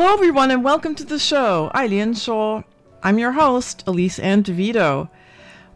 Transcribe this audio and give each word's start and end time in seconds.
Hello, 0.00 0.14
everyone, 0.14 0.50
and 0.50 0.64
welcome 0.64 0.94
to 0.94 1.04
the 1.04 1.18
show, 1.18 1.70
Ailian 1.74 2.14
Shuo. 2.14 2.64
I'm 3.02 3.18
your 3.18 3.32
host, 3.32 3.84
Elise 3.86 4.18
Ann 4.18 4.42
DeVito. 4.42 5.10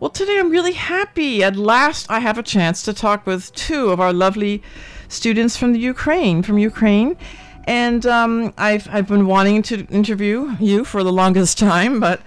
Well, 0.00 0.08
today 0.08 0.38
I'm 0.38 0.48
really 0.48 0.72
happy. 0.72 1.44
At 1.44 1.56
last, 1.56 2.10
I 2.10 2.20
have 2.20 2.38
a 2.38 2.42
chance 2.42 2.82
to 2.84 2.94
talk 2.94 3.26
with 3.26 3.54
two 3.54 3.90
of 3.90 4.00
our 4.00 4.14
lovely 4.14 4.62
students 5.08 5.58
from 5.58 5.74
the 5.74 5.78
Ukraine, 5.78 6.42
from 6.42 6.56
Ukraine. 6.56 7.18
And 7.64 8.06
um, 8.06 8.54
I've, 8.56 8.88
I've 8.90 9.08
been 9.08 9.26
wanting 9.26 9.60
to 9.64 9.84
interview 9.88 10.56
you 10.58 10.86
for 10.86 11.04
the 11.04 11.12
longest 11.12 11.58
time, 11.70 12.00
but 12.00 12.22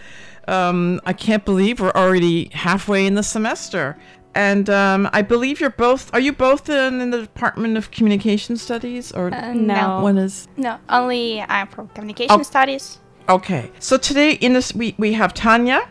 um, 0.48 1.02
I 1.04 1.14
can't 1.14 1.46
believe 1.46 1.80
we're 1.80 1.90
already 1.90 2.50
halfway 2.54 3.08
in 3.08 3.16
the 3.16 3.24
semester. 3.24 3.98
And 4.38 4.70
um, 4.70 5.10
I 5.14 5.24
believe 5.24 5.60
you're 5.60 5.72
both, 5.72 6.14
are 6.14 6.20
you 6.20 6.32
both 6.32 6.70
in, 6.70 7.02
in 7.02 7.10
the 7.10 7.22
Department 7.22 7.76
of 7.76 7.90
Communication 7.90 8.56
Studies? 8.56 9.12
Or 9.12 9.34
Uh, 9.34 9.54
no. 9.54 10.00
one 10.04 10.20
is? 10.20 10.48
No, 10.58 10.78
only 10.90 11.42
I'm 11.42 11.66
from 11.68 11.88
communication 11.96 12.40
Oh. 12.40 12.44
studies. 12.44 13.00
Okay. 13.28 13.72
So 13.80 13.98
today 13.98 14.34
in 14.34 14.54
this 14.54 14.76
we, 14.76 14.94
we 15.00 15.14
have 15.14 15.34
Tanya 15.34 15.82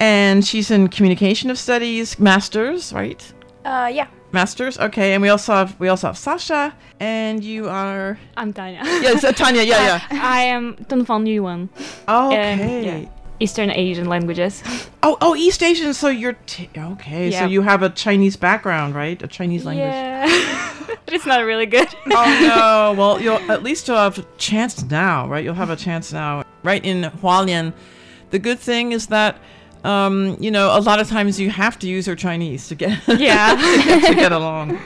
and 0.00 0.44
she's 0.46 0.70
in 0.70 0.88
communication 0.88 1.50
of 1.50 1.58
studies 1.58 2.18
masters, 2.18 2.92
right? 2.92 3.22
Uh, 3.64 3.90
yeah. 3.90 4.06
Masters. 4.32 4.78
Okay. 4.78 5.14
And 5.14 5.22
we 5.22 5.30
also 5.30 5.54
have 5.54 5.74
we 5.80 5.88
also 5.88 6.08
have 6.08 6.18
Sasha 6.18 6.74
and 7.00 7.42
you 7.42 7.68
are 7.70 8.18
I'm 8.36 8.52
Tanya. 8.52 8.80
Yes, 8.84 9.24
uh, 9.24 9.32
Tanya. 9.32 9.62
Yeah, 9.62 9.80
yeah. 10.12 10.22
I 10.36 10.42
am 10.42 10.76
Dunfan 10.90 11.26
Yuan. 11.26 11.68
Okay. 12.06 12.84
yeah. 12.84 13.08
Eastern 13.40 13.70
Asian 13.70 14.08
languages. 14.08 14.62
Oh, 15.06 15.18
oh, 15.20 15.36
East 15.36 15.62
Asian. 15.62 15.92
So 15.92 16.08
you're 16.08 16.32
t- 16.46 16.70
okay. 16.74 17.30
So 17.30 17.44
you 17.44 17.60
have 17.60 17.82
a 17.82 17.90
Chinese 17.90 18.36
background, 18.36 18.94
right? 18.94 19.22
A 19.22 19.26
Chinese 19.26 19.66
language. 19.66 19.84
Yeah. 19.92 20.74
but 21.04 21.12
it's 21.12 21.26
not 21.26 21.44
really 21.44 21.66
good. 21.66 21.88
Oh 22.06 22.38
no. 22.40 22.98
Well, 22.98 23.20
you'll 23.20 23.50
at 23.50 23.62
least 23.62 23.86
you'll 23.86 23.98
have 23.98 24.18
a 24.18 24.24
chance 24.38 24.82
now, 24.84 25.28
right? 25.28 25.44
You'll 25.44 25.52
have 25.60 25.68
a 25.68 25.76
chance 25.76 26.10
now, 26.10 26.42
right? 26.62 26.82
In 26.82 27.02
Hualien, 27.20 27.74
the 28.30 28.38
good 28.38 28.58
thing 28.58 28.92
is 28.92 29.08
that. 29.08 29.36
Um, 29.84 30.38
you 30.40 30.50
know, 30.50 30.74
a 30.74 30.80
lot 30.80 30.98
of 30.98 31.10
times 31.10 31.38
you 31.38 31.50
have 31.50 31.78
to 31.80 31.86
use 31.86 32.06
your 32.06 32.16
Chinese 32.16 32.68
to 32.68 32.74
get 32.74 33.02
Yeah. 33.06 33.54
to 34.08 34.14
get 34.14 34.32
along. 34.32 34.78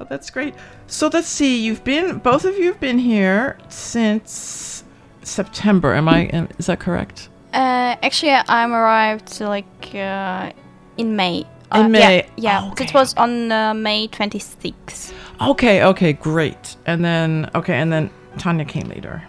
Oh, 0.00 0.06
that's 0.08 0.28
great. 0.30 0.54
So 0.88 1.08
let's 1.12 1.28
see. 1.28 1.62
You've 1.64 1.84
been 1.84 2.18
both 2.18 2.44
of 2.44 2.58
you 2.58 2.66
have 2.72 2.80
been 2.80 2.98
here 2.98 3.56
since 3.68 4.82
September. 5.22 5.94
Am 5.94 6.08
I? 6.08 6.48
Is 6.58 6.66
that 6.66 6.80
correct? 6.80 7.28
Uh, 7.52 7.96
actually, 8.02 8.32
I'm 8.48 8.72
arrived 8.72 9.40
like 9.40 9.94
uh, 9.94 10.52
in 10.96 11.16
May. 11.16 11.40
In 11.74 11.86
Uh, 11.86 11.88
May. 11.88 11.98
Yeah, 12.16 12.26
yeah. 12.36 12.70
Okay. 12.72 12.84
It 12.84 12.94
was 12.94 13.14
on 13.16 13.50
uh, 13.52 13.74
May 13.74 14.08
26th. 14.08 15.12
Okay. 15.40 15.82
Okay. 15.84 16.12
Great. 16.12 16.76
And 16.86 17.04
then 17.04 17.50
okay. 17.54 17.74
And 17.74 17.92
then 17.92 18.10
Tanya 18.38 18.64
came 18.64 18.88
later. 18.88 19.22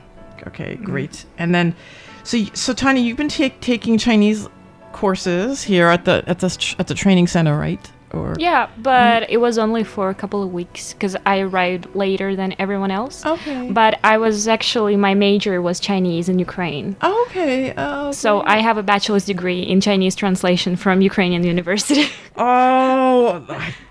Okay. 0.47 0.75
Great. 0.75 1.25
And 1.37 1.53
then, 1.53 1.75
so 2.23 2.37
so 2.53 2.73
Tanya, 2.73 3.01
you've 3.01 3.17
been 3.17 3.29
ta- 3.29 3.55
taking 3.61 3.97
Chinese 3.97 4.47
courses 4.91 5.63
here 5.63 5.87
at 5.87 6.05
the 6.05 6.23
at 6.27 6.39
the 6.39 6.75
at 6.79 6.87
the 6.87 6.93
training 6.95 7.27
center, 7.27 7.57
right? 7.57 7.91
Or 8.13 8.35
yeah, 8.37 8.69
but 8.77 9.29
it 9.29 9.37
was 9.37 9.57
only 9.57 9.83
for 9.83 10.09
a 10.09 10.13
couple 10.13 10.43
of 10.43 10.51
weeks 10.51 10.93
because 10.93 11.15
I 11.25 11.39
arrived 11.39 11.95
later 11.95 12.35
than 12.35 12.55
everyone 12.59 12.91
else. 12.91 13.25
Okay. 13.25 13.71
But 13.71 13.99
I 14.03 14.17
was 14.17 14.47
actually, 14.47 14.95
my 14.97 15.13
major 15.13 15.61
was 15.61 15.79
Chinese 15.79 16.27
in 16.27 16.37
Ukraine. 16.37 16.97
Okay. 17.03 17.73
Oh. 17.77 18.11
So 18.11 18.41
I 18.41 18.57
have 18.59 18.77
a 18.77 18.83
bachelor's 18.83 19.25
degree 19.25 19.61
in 19.61 19.79
Chinese 19.81 20.15
translation 20.15 20.75
from 20.75 21.01
Ukrainian 21.01 21.43
university. 21.43 22.05
Oh, 22.37 23.45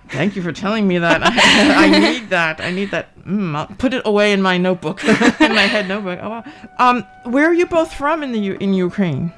thank 0.08 0.34
you 0.34 0.42
for 0.42 0.50
telling 0.50 0.88
me 0.88 0.98
that. 0.98 1.20
I, 1.22 1.88
need 1.88 2.30
that. 2.30 2.60
I 2.60 2.70
need 2.72 2.90
that. 2.90 3.16
Mm, 3.24 3.54
I'll 3.54 3.66
put 3.66 3.92
it 3.94 4.02
away 4.06 4.32
in 4.32 4.40
my 4.42 4.56
notebook, 4.56 5.04
in 5.40 5.54
my 5.54 5.66
head 5.74 5.86
notebook. 5.86 6.18
Oh, 6.22 6.30
wow. 6.30 6.44
Um, 6.78 7.04
where 7.24 7.46
are 7.46 7.54
you 7.54 7.66
both 7.66 7.92
from 7.92 8.22
in 8.22 8.32
the 8.32 8.54
in 8.64 8.72
Ukraine? 8.74 9.32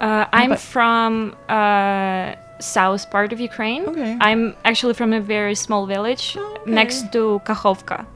Uh, 0.00 0.26
I'm 0.32 0.50
but- 0.50 0.60
from 0.60 1.34
uh, 1.48 2.34
south 2.60 3.10
part 3.10 3.32
of 3.32 3.40
Ukraine. 3.40 3.84
Okay. 3.86 4.16
I'm 4.20 4.54
actually 4.64 4.94
from 4.94 5.12
a 5.12 5.20
very 5.20 5.54
small 5.54 5.86
village 5.86 6.36
next 6.66 7.12
to 7.12 7.40
Kakhovka. 7.44 8.06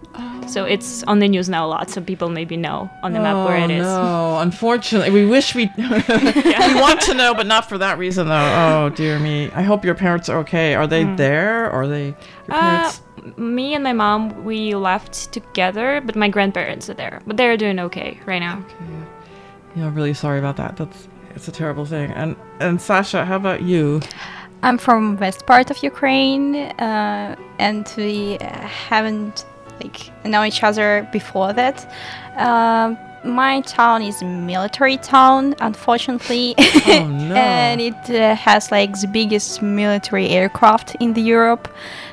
So 0.48 0.64
it's 0.64 1.02
on 1.04 1.18
the 1.18 1.28
news 1.28 1.48
now 1.48 1.66
a 1.66 1.68
lot, 1.68 1.90
so 1.90 2.00
people 2.00 2.28
maybe 2.30 2.56
know 2.56 2.88
on 3.02 3.12
the 3.12 3.18
map 3.20 3.36
where 3.46 3.58
it 3.58 3.70
is. 3.70 3.84
Oh, 3.86 4.36
No, 4.36 4.38
unfortunately, 4.38 5.10
we 5.10 5.26
wish 5.26 5.54
we 5.54 5.64
we 5.76 6.74
want 6.86 7.00
to 7.02 7.14
know, 7.14 7.34
but 7.34 7.46
not 7.46 7.68
for 7.68 7.76
that 7.78 7.98
reason, 7.98 8.28
though. 8.28 8.52
Oh 8.64 8.88
dear 8.90 9.18
me. 9.18 9.50
I 9.54 9.62
hope 9.62 9.84
your 9.84 9.94
parents 9.96 10.28
are 10.28 10.38
okay. 10.38 10.74
Are 10.74 10.86
they 10.86 11.04
there? 11.16 11.66
Or 11.66 11.82
are 11.82 11.88
they? 11.88 12.06
Your 12.48 12.56
Uh, 12.56 12.92
me 13.36 13.74
and 13.74 13.82
my 13.82 13.92
mom, 13.92 14.44
we 14.44 14.74
left 14.76 15.32
together, 15.32 16.00
but 16.06 16.14
my 16.14 16.28
grandparents 16.28 16.88
are 16.88 16.94
there. 16.94 17.20
But 17.26 17.36
they're 17.36 17.56
doing 17.56 17.78
okay 17.80 18.20
right 18.24 18.38
now. 18.38 18.64
yeah, 19.74 19.86
I'm 19.86 19.94
really 19.94 20.14
sorry 20.14 20.38
about 20.38 20.56
that. 20.56 20.76
That's 20.76 21.08
it's 21.36 21.48
a 21.48 21.52
terrible 21.52 21.84
thing. 21.84 22.10
And 22.12 22.34
and 22.60 22.80
Sasha, 22.80 23.24
how 23.24 23.36
about 23.36 23.62
you? 23.62 24.00
I'm 24.62 24.78
from 24.78 25.16
west 25.18 25.46
part 25.46 25.70
of 25.70 25.82
Ukraine, 25.82 26.56
uh, 26.56 27.36
and 27.58 27.92
we 27.96 28.38
uh, 28.38 28.66
haven't 28.88 29.44
like 29.82 30.10
known 30.24 30.46
each 30.46 30.62
other 30.62 31.08
before 31.12 31.52
that. 31.52 31.78
Um 32.36 32.98
my 33.26 33.60
town 33.62 34.02
is 34.02 34.22
a 34.22 34.24
military 34.24 34.96
town, 34.98 35.54
unfortunately, 35.60 36.54
Oh 36.58 37.08
no. 37.08 37.34
and 37.50 37.80
it 37.80 38.10
uh, 38.10 38.34
has 38.36 38.70
like 38.70 38.92
the 39.00 39.08
biggest 39.08 39.62
military 39.62 40.28
aircraft 40.28 40.94
in 41.00 41.12
the 41.14 41.20
Europe. 41.20 41.68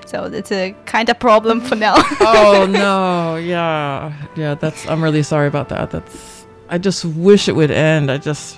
So 0.05 0.29
that's 0.29 0.51
a 0.51 0.75
kind 0.85 1.09
of 1.09 1.19
problem 1.19 1.61
for 1.61 1.75
now. 1.75 1.95
oh 2.21 2.67
no, 2.69 3.35
yeah, 3.37 4.13
yeah. 4.35 4.55
That's. 4.55 4.87
I'm 4.87 5.03
really 5.03 5.23
sorry 5.23 5.47
about 5.47 5.69
that. 5.69 5.91
That's. 5.91 6.45
I 6.69 6.77
just 6.77 7.05
wish 7.05 7.47
it 7.47 7.55
would 7.55 7.71
end. 7.71 8.11
I 8.11 8.17
just 8.17 8.57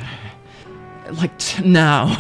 like 1.17 1.37
t- 1.37 1.63
now. 1.67 2.15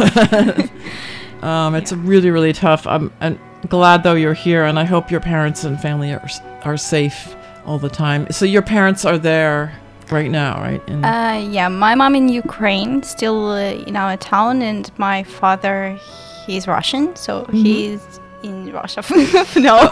um, 1.41 1.75
it's 1.75 1.91
really, 1.93 2.29
really 2.31 2.53
tough. 2.53 2.85
I'm, 2.87 3.11
I'm 3.21 3.39
glad 3.69 4.03
though 4.03 4.13
you're 4.15 4.33
here, 4.33 4.63
and 4.65 4.79
I 4.79 4.83
hope 4.83 5.11
your 5.11 5.21
parents 5.21 5.63
and 5.63 5.79
family 5.79 6.11
are 6.13 6.27
are 6.63 6.77
safe 6.77 7.35
all 7.65 7.77
the 7.79 7.89
time. 7.89 8.27
So 8.31 8.45
your 8.45 8.61
parents 8.61 9.05
are 9.05 9.17
there 9.17 9.73
right 10.11 10.29
now, 10.29 10.59
right? 10.61 10.81
In, 10.87 11.03
Uh, 11.03 11.45
yeah, 11.49 11.67
my 11.67 11.95
mom 11.95 12.15
in 12.15 12.29
Ukraine, 12.29 13.03
still 13.03 13.49
uh, 13.51 13.59
in 13.87 13.95
our 13.95 14.17
town, 14.17 14.61
and 14.61 14.89
my 14.97 15.23
father, 15.23 15.97
he's 16.45 16.67
Russian, 16.67 17.15
so 17.15 17.43
Mhm. 17.45 17.53
he's 17.65 18.19
in 18.43 18.71
Russia 18.71 19.01
no. 19.59 19.91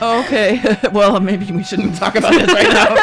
Oh, 0.00 0.22
okay. 0.24 0.60
well, 0.92 1.18
maybe 1.18 1.50
we 1.50 1.64
shouldn't 1.64 1.96
talk 1.96 2.14
about 2.14 2.30
this 2.32 2.46
right 2.52 2.72
now. 2.72 2.94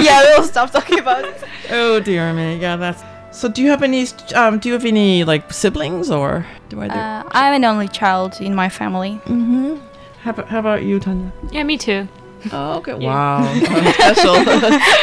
yeah, 0.00 0.22
we'll 0.22 0.44
stop 0.44 0.70
talking 0.70 1.00
about 1.00 1.24
it. 1.24 1.36
Oh 1.70 1.98
dear 1.98 2.32
me. 2.32 2.56
Yeah, 2.60 2.76
that's. 2.76 3.02
So, 3.40 3.48
do 3.48 3.62
you 3.62 3.70
have 3.70 3.82
any? 3.82 4.06
Um, 4.34 4.58
do 4.58 4.68
you 4.68 4.74
have 4.74 4.84
any 4.84 5.24
like 5.24 5.50
siblings 5.50 6.10
or 6.10 6.44
do 6.68 6.78
I? 6.82 6.88
Do? 6.88 6.94
Uh, 6.94 7.22
I'm 7.30 7.54
an 7.54 7.64
only 7.64 7.88
child 7.88 8.38
in 8.38 8.54
my 8.54 8.68
family. 8.68 9.18
mm-hmm. 9.24 9.76
How 10.20 10.32
about, 10.32 10.48
how 10.48 10.58
about 10.58 10.82
you, 10.82 11.00
Tanya? 11.00 11.32
Yeah, 11.50 11.62
me 11.62 11.78
too. 11.78 12.06
Oh, 12.52 12.74
okay. 12.80 12.98
Yeah. 12.98 13.08
Wow. 13.08 13.54
Special. 13.92 14.34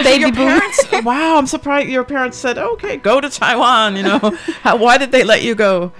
Baby 0.04 0.22
your 0.22 0.32
boom. 0.34 0.50
parents. 0.50 0.86
Wow, 1.04 1.40
I'm 1.40 1.48
surprised 1.48 1.90
your 1.90 2.04
parents 2.04 2.38
said, 2.38 2.60
"Okay, 2.60 2.98
go 2.98 3.20
to 3.20 3.28
Taiwan." 3.28 3.96
You 3.96 4.04
know, 4.04 4.20
how, 4.62 4.78
why 4.78 5.00
did 5.00 5.12
they 5.12 5.24
let 5.24 5.42
you 5.42 5.56
go? 5.56 5.92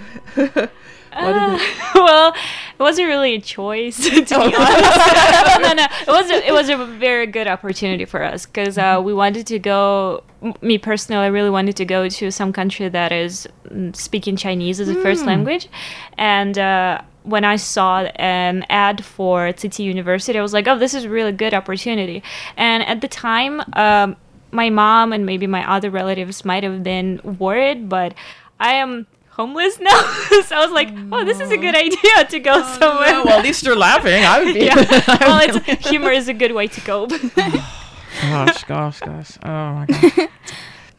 Uh, 1.18 1.58
well, 1.94 2.32
it 2.32 2.82
wasn't 2.82 3.06
really 3.08 3.34
a 3.34 3.40
choice 3.40 3.96
to 4.08 4.10
be 4.22 4.26
Oh. 4.34 4.42
honest. 4.42 5.62
no, 5.62 5.72
no, 5.74 5.86
it 6.06 6.08
was 6.08 6.30
a, 6.30 6.46
it 6.48 6.52
was 6.52 6.68
a 6.68 6.76
very 6.86 7.26
good 7.26 7.46
opportunity 7.48 8.04
for 8.04 8.22
us 8.22 8.46
because 8.46 8.78
uh, 8.78 9.00
we 9.04 9.12
wanted 9.12 9.46
to 9.48 9.58
go. 9.58 10.22
Me 10.62 10.78
personally, 10.78 11.24
I 11.24 11.28
really 11.28 11.50
wanted 11.50 11.74
to 11.76 11.84
go 11.84 12.08
to 12.08 12.30
some 12.30 12.52
country 12.52 12.88
that 12.88 13.10
is 13.10 13.48
mm, 13.68 13.94
speaking 13.96 14.36
Chinese 14.36 14.78
as 14.80 14.88
a 14.88 14.94
first 15.02 15.22
Mm. 15.24 15.26
language, 15.26 15.68
and. 16.16 16.56
Uh, 16.58 17.00
when 17.24 17.44
I 17.44 17.56
saw 17.56 18.04
an 18.16 18.64
ad 18.70 19.04
for 19.04 19.52
Tzu 19.52 19.68
Chi 19.68 19.82
University, 19.82 20.38
I 20.38 20.40
was 20.42 20.54
like, 20.54 20.66
"Oh, 20.66 20.78
this 20.78 20.94
is 20.94 21.04
a 21.04 21.10
really 21.10 21.32
good 21.32 21.52
opportunity." 21.52 22.22
And 22.56 22.82
at 22.84 23.02
the 23.02 23.08
time, 23.08 23.60
um, 23.74 24.16
my 24.50 24.70
mom 24.70 25.12
and 25.12 25.26
maybe 25.26 25.46
my 25.46 25.68
other 25.70 25.90
relatives 25.90 26.42
might 26.46 26.62
have 26.64 26.82
been 26.82 27.20
worried, 27.38 27.90
but 27.90 28.14
I 28.58 28.74
am 28.74 29.06
homeless 29.38 29.78
now, 29.78 29.90
so 30.46 30.56
I 30.56 30.60
was 30.64 30.72
like, 30.72 30.88
"Oh, 31.12 31.24
this 31.24 31.40
is 31.40 31.50
a 31.50 31.56
good 31.56 31.74
idea 31.74 32.24
to 32.28 32.40
go 32.40 32.60
somewhere." 32.78 33.14
Oh, 33.14 33.22
well, 33.24 33.38
at 33.38 33.44
least 33.44 33.64
you're 33.64 33.76
laughing. 33.76 34.24
I 34.24 34.42
would 34.42 34.54
be. 34.54 34.66
yeah. 34.66 34.74
well, 35.20 35.40
it's, 35.42 35.88
humor 35.88 36.10
is 36.10 36.28
a 36.28 36.34
good 36.34 36.52
way 36.52 36.66
to 36.66 36.80
cope. 36.80 37.10
gosh, 38.20 38.64
gosh, 38.64 39.00
gosh. 39.00 39.38
Oh 39.44 39.72
my 39.72 39.86
gosh. 39.86 40.28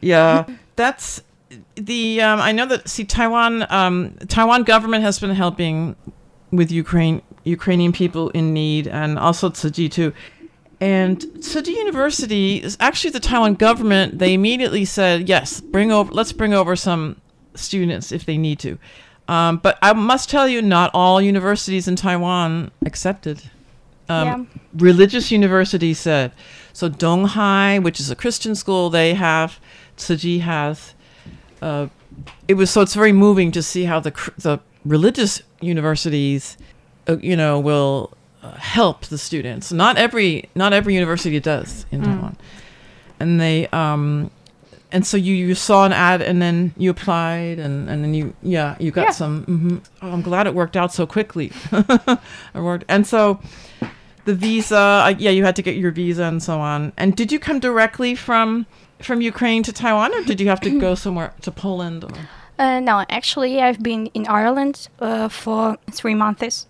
Yeah, 0.00 0.46
that's 0.76 1.22
the. 1.76 2.22
Um, 2.22 2.40
I 2.40 2.52
know 2.52 2.66
that. 2.66 2.88
See, 2.88 3.04
Taiwan. 3.04 3.66
Um, 3.70 4.16
Taiwan 4.28 4.64
government 4.64 5.04
has 5.04 5.20
been 5.20 5.34
helping 5.34 5.94
with 6.50 6.72
Ukraine 6.72 7.20
Ukrainian 7.44 7.92
people 7.92 8.30
in 8.30 8.54
need, 8.54 8.88
and 8.88 9.18
also 9.18 9.50
Tzu 9.50 9.70
Chi 9.70 9.86
too. 9.88 10.12
And 10.80 11.20
Tzu 11.42 11.62
Chi 11.62 11.72
University 11.72 12.62
is 12.62 12.78
actually 12.80 13.10
the 13.10 13.20
Taiwan 13.20 13.52
government. 13.54 14.18
They 14.18 14.32
immediately 14.32 14.86
said, 14.86 15.28
"Yes, 15.28 15.60
bring 15.60 15.92
over. 15.92 16.10
Let's 16.10 16.32
bring 16.32 16.54
over 16.54 16.74
some 16.74 17.20
students 17.60 18.12
if 18.12 18.24
they 18.24 18.36
need 18.38 18.58
to." 18.60 18.78
Um, 19.28 19.58
but 19.58 19.78
I 19.80 19.92
must 19.92 20.28
tell 20.28 20.48
you, 20.48 20.60
not 20.62 20.90
all 20.92 21.20
universities 21.20 21.86
in 21.86 21.94
Taiwan 21.96 22.70
accepted. 22.84 23.42
Um, 24.08 24.26
Yeah. 24.26 24.44
Religious 24.74 25.30
universities 25.30 25.98
said. 26.00 26.32
So 26.72 26.88
Donghai, 26.88 27.80
which 27.82 28.00
is 28.00 28.10
a 28.10 28.16
Christian 28.16 28.54
school, 28.54 28.90
they 28.90 29.14
have. 29.14 29.58
Tzu 29.96 30.16
Chi 30.16 30.44
has. 30.44 30.94
Uh, 31.62 31.86
it 32.48 32.54
was 32.54 32.70
so 32.70 32.80
it's 32.80 32.94
very 32.94 33.12
moving 33.12 33.52
to 33.52 33.62
see 33.62 33.84
how 33.84 34.00
the 34.00 34.12
the 34.38 34.58
religious 34.84 35.42
universities, 35.60 36.56
uh, 37.08 37.18
you 37.20 37.36
know, 37.36 37.60
will 37.60 38.10
uh, 38.42 38.52
help 38.52 39.06
the 39.06 39.18
students. 39.18 39.70
Not 39.72 39.96
every 39.96 40.48
not 40.54 40.72
every 40.72 40.94
university 40.94 41.38
does 41.40 41.86
in 41.92 42.00
Mm. 42.00 42.04
Taiwan, 42.04 42.36
and 43.20 43.40
they 43.40 43.68
um, 43.68 44.30
and 44.92 45.06
so 45.06 45.16
you 45.16 45.34
you 45.34 45.54
saw 45.54 45.84
an 45.84 45.92
ad 45.92 46.20
and 46.22 46.40
then 46.42 46.72
you 46.76 46.90
applied 46.90 47.58
and 47.58 47.88
and 47.90 48.02
then 48.04 48.12
you 48.14 48.34
yeah 48.42 48.76
you 48.80 48.90
got 48.90 49.04
Yeah. 49.06 49.10
some. 49.12 49.42
hmm 49.44 49.76
Oh, 50.02 50.10
I'm 50.12 50.22
glad 50.22 50.46
it 50.46 50.54
worked 50.54 50.76
out 50.76 50.92
so 50.92 51.06
quickly. 51.06 51.52
and 52.88 53.06
so 53.06 53.40
the 54.24 54.34
visa 54.34 55.14
yeah 55.18 55.30
you 55.30 55.44
had 55.44 55.56
to 55.56 55.62
get 55.62 55.76
your 55.76 55.90
visa 55.90 56.24
and 56.24 56.42
so 56.42 56.60
on 56.60 56.92
and 56.96 57.16
did 57.16 57.32
you 57.32 57.38
come 57.38 57.58
directly 57.58 58.14
from 58.14 58.66
from 59.00 59.22
ukraine 59.22 59.62
to 59.62 59.72
taiwan 59.72 60.12
or 60.14 60.22
did 60.24 60.40
you 60.40 60.48
have 60.48 60.60
to 60.60 60.78
go 60.78 60.94
somewhere 61.04 61.32
to 61.42 61.50
poland 61.50 62.04
or 62.04 62.10
Uh, 62.60 62.78
no, 62.78 62.94
actually, 63.08 63.58
I've 63.66 63.82
been 63.82 64.02
in 64.12 64.26
Ireland 64.26 64.88
uh, 65.00 65.28
for 65.30 65.78
three 65.98 66.14
months, 66.14 66.66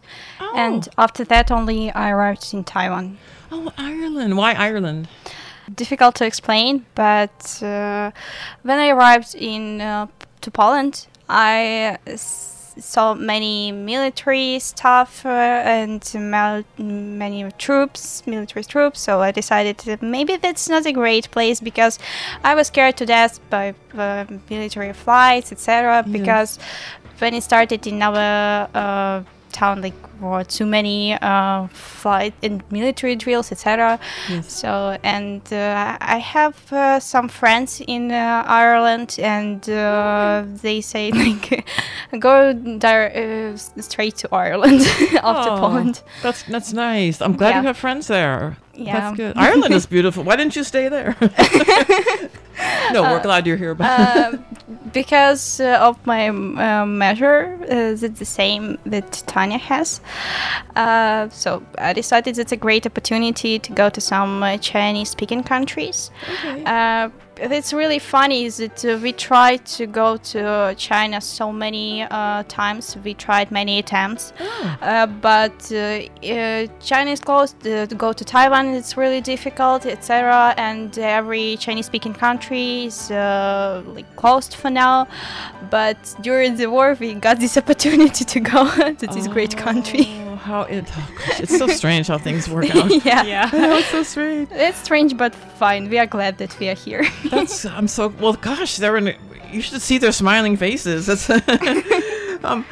and 0.55 0.89
after 0.97 1.25
that, 1.25 1.51
only 1.51 1.91
I 1.91 2.11
arrived 2.15 2.45
in 2.55 2.63
Taiwan. 2.63 3.19
oh 3.51 3.73
ireland 3.77 4.37
why 4.37 4.51
ireland 4.69 5.09
Difficult 5.75 6.15
to 6.17 6.25
explain, 6.27 6.87
but 6.95 7.63
uh, 7.63 8.11
when 8.63 8.79
I 8.79 8.89
arrived 8.89 9.35
in 9.35 9.81
uh, 9.81 10.07
to 10.41 10.51
Poland, 10.51 11.07
I 11.29 11.99
s- 12.07 12.75
saw 12.79 13.15
many 13.15 13.71
military 13.71 14.59
stuff 14.59 15.25
uh, 15.25 15.29
and 15.29 16.03
mal- 16.15 16.65
many 16.79 17.45
troops, 17.59 18.27
military 18.27 18.65
troops. 18.65 19.01
So 19.01 19.21
I 19.21 19.31
decided 19.33 19.79
that 19.87 20.03
maybe 20.03 20.37
that's 20.37 20.69
not 20.69 20.87
a 20.87 20.93
great 20.93 21.31
place 21.31 21.61
because 21.61 21.99
I 22.43 22.55
was 22.55 22.67
scared 22.69 22.97
to 22.97 23.07
death 23.07 23.39
by 23.51 23.75
uh, 23.97 24.25
military 24.49 24.93
flights, 24.95 25.53
etc. 25.53 26.05
Because 26.11 26.59
when 27.19 27.35
it 27.35 27.43
started 27.43 27.87
in 27.87 28.03
our 28.03 28.69
uh, 28.75 29.23
town, 29.52 29.82
like 29.82 29.94
were 30.20 30.44
too 30.44 30.67
many 30.67 31.14
uh, 31.14 31.67
flight 31.69 32.35
and 32.43 32.62
military 32.70 33.17
drills, 33.17 33.50
etc. 33.52 33.99
Yes. 34.29 34.52
So 34.52 34.97
and 35.02 35.41
uh, 35.52 35.97
I 36.00 36.19
have 36.19 36.56
uh, 36.73 37.00
some 37.00 37.29
friends 37.29 37.81
in 37.87 38.12
uh, 38.12 38.44
Ireland, 38.47 39.17
and 39.23 39.69
uh, 39.69 40.44
they 40.62 40.81
say 40.81 41.11
like 41.12 41.64
go 42.19 42.52
dire- 42.52 43.52
uh, 43.55 43.56
straight 43.82 44.17
to 44.17 44.29
Ireland 44.35 44.81
after 45.23 45.50
Oh, 45.50 45.56
Poland. 45.58 46.02
that's 46.23 46.43
that's 46.44 46.73
nice 46.73 47.20
i'm 47.23 47.37
glad 47.37 47.55
you 47.56 47.62
have 47.67 47.76
friends 47.76 48.06
there 48.06 48.56
Yeah. 48.75 48.93
that's 49.00 49.17
good 49.17 49.37
ireland 49.47 49.75
is 49.75 49.87
beautiful 49.87 50.23
why 50.25 50.37
didn't 50.37 50.56
you 50.56 50.64
stay 50.64 50.88
there 50.88 51.17
no 52.93 53.03
we're 53.03 53.19
Uh, 53.19 53.23
glad 53.23 53.47
you're 53.47 53.57
here 53.57 53.75
but 53.75 53.87
uh, 53.87 54.37
because 54.93 55.61
uh, 55.61 55.79
of 55.81 56.05
my 56.07 56.29
uh, 56.29 56.87
measure 56.87 57.59
uh, 57.62 58.07
it's 58.07 58.19
the 58.19 58.25
same 58.25 58.79
that 58.87 59.23
Tanya 59.27 59.59
has. 59.59 60.01
Uh, 60.77 61.29
so 61.29 61.62
I 61.79 61.93
decided 61.93 62.39
it's 62.39 62.53
a 62.53 62.57
great 62.57 62.87
opportunity 62.87 63.59
to 63.59 63.73
go 63.73 63.89
to 63.91 64.01
some 64.01 64.43
uh, 64.43 64.57
Chinese-speaking 64.59 65.45
countries. 65.45 66.11
Uh, 66.67 67.09
it's 67.41 67.73
really 67.73 67.99
funny 67.99 68.45
is 68.45 68.59
that 68.59 68.85
uh, 68.85 68.99
we 69.03 69.13
tried 69.13 69.65
to 69.65 69.87
go 69.87 70.17
to 70.17 70.75
China 70.77 71.21
so 71.21 71.53
many 71.53 72.03
uh, 72.03 72.43
times. 72.49 72.97
We 73.05 73.14
tried 73.14 73.50
many 73.50 73.79
attempts, 73.79 74.33
uh, 74.41 75.07
but 75.07 75.73
uh, 75.73 75.76
uh, 75.76 76.67
China 76.81 77.11
is 77.11 77.21
closed. 77.21 77.67
Uh, 77.67 77.87
to 77.87 77.95
go 77.95 78.12
to 78.12 78.25
Taiwan 78.25 78.69
it's 78.69 78.97
really 78.97 79.21
difficult, 79.21 79.87
etc. 79.87 80.55
And 80.57 80.97
every 80.99 81.57
Chinese-speaking 81.57 82.14
country 82.14 82.85
is 82.85 83.11
uh, 83.11 83.83
like 83.87 84.17
closed 84.17 84.55
for 84.55 84.71
now. 84.71 85.09
But 85.71 85.99
during 86.21 86.57
the 86.57 86.67
war, 86.67 86.97
we 86.99 87.14
got 87.14 87.41
this 87.41 87.57
opportunity 87.62 88.25
to 88.25 88.41
go 88.41 88.69
to 88.93 89.07
this 89.14 89.26
great 89.29 89.57
country. 89.57 90.20
How 90.49 90.62
it 90.62 90.85
oh 90.97 91.09
gosh, 91.18 91.40
it's 91.40 91.59
so 91.59 91.66
strange 91.80 92.06
how 92.09 92.18
things 92.18 92.49
work 92.49 92.75
out 92.80 92.90
yeah, 93.04 93.23
Yeah. 93.25 93.50
I 93.52 93.59
know, 93.64 93.76
it's 93.76 93.88
so 93.90 94.02
strange 94.02 94.49
It's 94.52 94.78
strange, 94.78 95.16
but 95.16 95.35
fine. 95.35 95.82
We 95.90 95.99
are 95.99 96.06
glad 96.06 96.38
that 96.38 96.52
we 96.59 96.68
are 96.73 96.75
here. 96.87 97.04
That's 97.30 97.64
I'm 97.66 97.88
so 97.88 98.09
well. 98.20 98.35
Gosh, 98.35 98.73
they're 98.78 98.97
in. 98.97 99.06
You 99.52 99.61
should 99.61 99.82
see 99.82 99.99
their 99.99 100.12
smiling 100.12 100.56
faces. 100.56 101.06
That's. 101.06 101.28
um, 102.44 102.64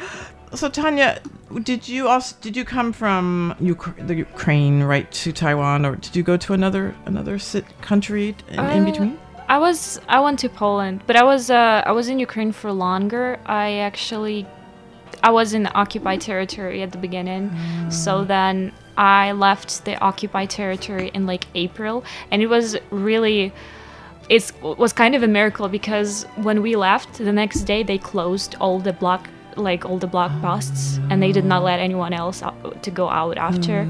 so 0.55 0.67
Tanya, 0.69 1.21
did 1.63 1.87
you 1.87 2.07
also 2.07 2.35
did 2.41 2.57
you 2.57 2.65
come 2.65 2.91
from 2.91 3.53
Ukra- 3.61 4.07
the 4.07 4.15
Ukraine 4.15 4.81
right 4.83 5.09
to 5.21 5.31
Taiwan, 5.31 5.85
or 5.85 5.95
did 5.95 6.15
you 6.15 6.23
go 6.23 6.37
to 6.37 6.53
another 6.53 6.95
another 7.05 7.37
sit 7.37 7.65
country 7.81 8.35
in, 8.49 8.59
in 8.59 8.81
Uh, 8.83 8.85
between? 8.91 9.19
I 9.47 9.57
was 9.57 9.99
I 10.07 10.19
went 10.25 10.39
to 10.39 10.49
Poland, 10.49 10.97
but 11.07 11.15
I 11.15 11.23
was 11.23 11.49
uh, 11.49 11.83
I 11.85 11.91
was 11.91 12.07
in 12.07 12.17
Ukraine 12.19 12.51
for 12.51 12.71
longer. 12.71 13.39
I 13.45 13.67
actually 13.89 14.47
I 15.23 15.31
was 15.31 15.53
in 15.53 15.67
occupied 15.73 16.21
territory 16.21 16.81
at 16.81 16.91
the 16.91 16.97
beginning, 16.97 17.51
so 17.89 18.23
then 18.23 18.71
I 18.97 19.31
left 19.31 19.85
the 19.85 19.97
occupied 19.99 20.49
territory 20.49 21.11
in 21.13 21.25
like 21.25 21.45
April, 21.55 22.03
and 22.31 22.41
it 22.41 22.47
was 22.47 22.77
really 22.89 23.53
it 24.29 24.53
was 24.61 24.93
kind 24.93 25.15
of 25.15 25.23
a 25.23 25.27
miracle 25.27 25.67
because 25.67 26.23
when 26.35 26.61
we 26.61 26.75
left 26.75 27.17
the 27.17 27.31
next 27.31 27.61
day 27.61 27.81
they 27.81 27.97
closed 27.97 28.55
all 28.59 28.79
the 28.79 28.93
block 28.93 29.27
like 29.55 29.85
all 29.85 29.97
the 29.97 30.07
block 30.07 30.31
posts 30.41 30.99
and 31.09 31.21
they 31.21 31.31
did 31.31 31.45
not 31.45 31.63
let 31.63 31.79
anyone 31.79 32.13
else 32.13 32.43
out, 32.43 32.83
to 32.83 32.91
go 32.91 33.09
out 33.09 33.37
after. 33.37 33.89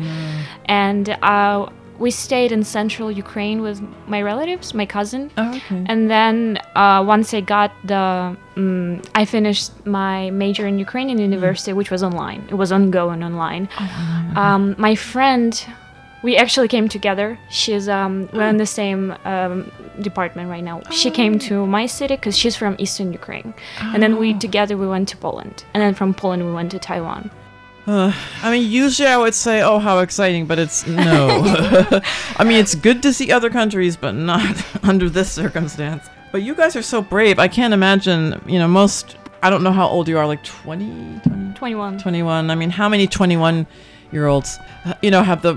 And 0.66 1.10
uh, 1.10 1.70
we 2.00 2.10
stayed 2.12 2.52
in 2.58 2.64
central 2.64 3.12
Ukraine 3.12 3.62
with 3.68 3.78
my 4.14 4.22
relatives, 4.32 4.74
my 4.82 4.86
cousin. 4.86 5.22
Oh, 5.38 5.50
okay. 5.58 5.82
And 5.92 6.10
then 6.10 6.36
uh, 6.76 7.04
once 7.06 7.34
I 7.34 7.42
got 7.42 7.72
the, 7.84 8.36
um, 8.58 9.02
I 9.22 9.26
finished 9.26 9.70
my 9.86 10.30
major 10.44 10.66
in 10.72 10.76
Ukrainian 10.88 11.20
university, 11.20 11.74
which 11.80 11.92
was 11.92 12.02
online. 12.10 12.42
It 12.54 12.56
was 12.64 12.72
ongoing 12.72 13.22
online. 13.30 13.64
Um, 14.36 14.76
my 14.78 14.96
friend 14.96 15.52
we 16.22 16.36
actually 16.44 16.68
came 16.68 16.88
together. 16.90 17.28
She's 17.50 17.88
um 17.88 18.14
we're 18.34 18.50
in 18.56 18.58
the 18.58 18.72
same 18.82 19.04
um, 19.34 19.72
department 20.02 20.50
right 20.50 20.66
now. 20.72 20.78
She 21.02 21.10
came 21.12 21.34
to 21.50 21.56
my 21.78 21.86
city 21.86 22.16
because 22.18 22.36
she's 22.42 22.56
from 22.62 22.74
Eastern 22.84 23.10
Ukraine, 23.22 23.54
and 23.94 24.00
then 24.04 24.14
we 24.22 24.28
Oh. 24.36 24.40
together 24.48 24.76
we 24.84 24.88
went 24.96 25.08
to 25.14 25.18
Poland, 25.28 25.56
and 25.74 25.80
then 25.84 25.94
from 26.00 26.10
Poland 26.14 26.42
we 26.46 26.52
went 26.60 26.70
to 26.76 26.80
Taiwan. 26.92 27.32
Uh, 27.90 28.14
I 28.44 28.52
mean, 28.52 28.70
usually 28.70 29.08
I 29.10 29.18
would 29.18 29.34
say, 29.34 29.62
"Oh, 29.62 29.80
how 29.80 30.00
exciting," 30.00 30.46
but 30.46 30.60
it's 30.60 30.86
no. 30.86 31.28
I 32.38 32.44
mean, 32.44 32.58
it's 32.58 32.76
good 32.76 33.02
to 33.04 33.12
see 33.12 33.32
other 33.32 33.50
countries, 33.50 33.98
but 33.98 34.12
not 34.12 34.56
under 34.84 35.10
this 35.10 35.32
circumstance. 35.32 36.08
But 36.32 36.44
you 36.44 36.54
guys 36.54 36.76
are 36.76 36.84
so 36.84 37.02
brave. 37.02 37.40
I 37.40 37.48
can't 37.48 37.74
imagine. 37.74 38.42
You 38.48 38.60
know, 38.60 38.68
most. 38.68 39.18
I 39.42 39.50
don't 39.50 39.64
know 39.64 39.72
how 39.72 39.88
old 39.88 40.08
you 40.08 40.18
are. 40.18 40.28
Like 40.28 40.44
20, 40.44 41.22
20 41.24 41.54
21. 41.54 41.98
21. 41.98 42.52
I 42.52 42.56
mean, 42.56 42.70
how 42.70 42.90
many 42.90 43.08
21 43.08 43.66
year 44.12 44.28
olds, 44.28 44.60
uh, 44.86 44.94
you 45.02 45.10
know, 45.10 45.24
have 45.24 45.42
the. 45.42 45.54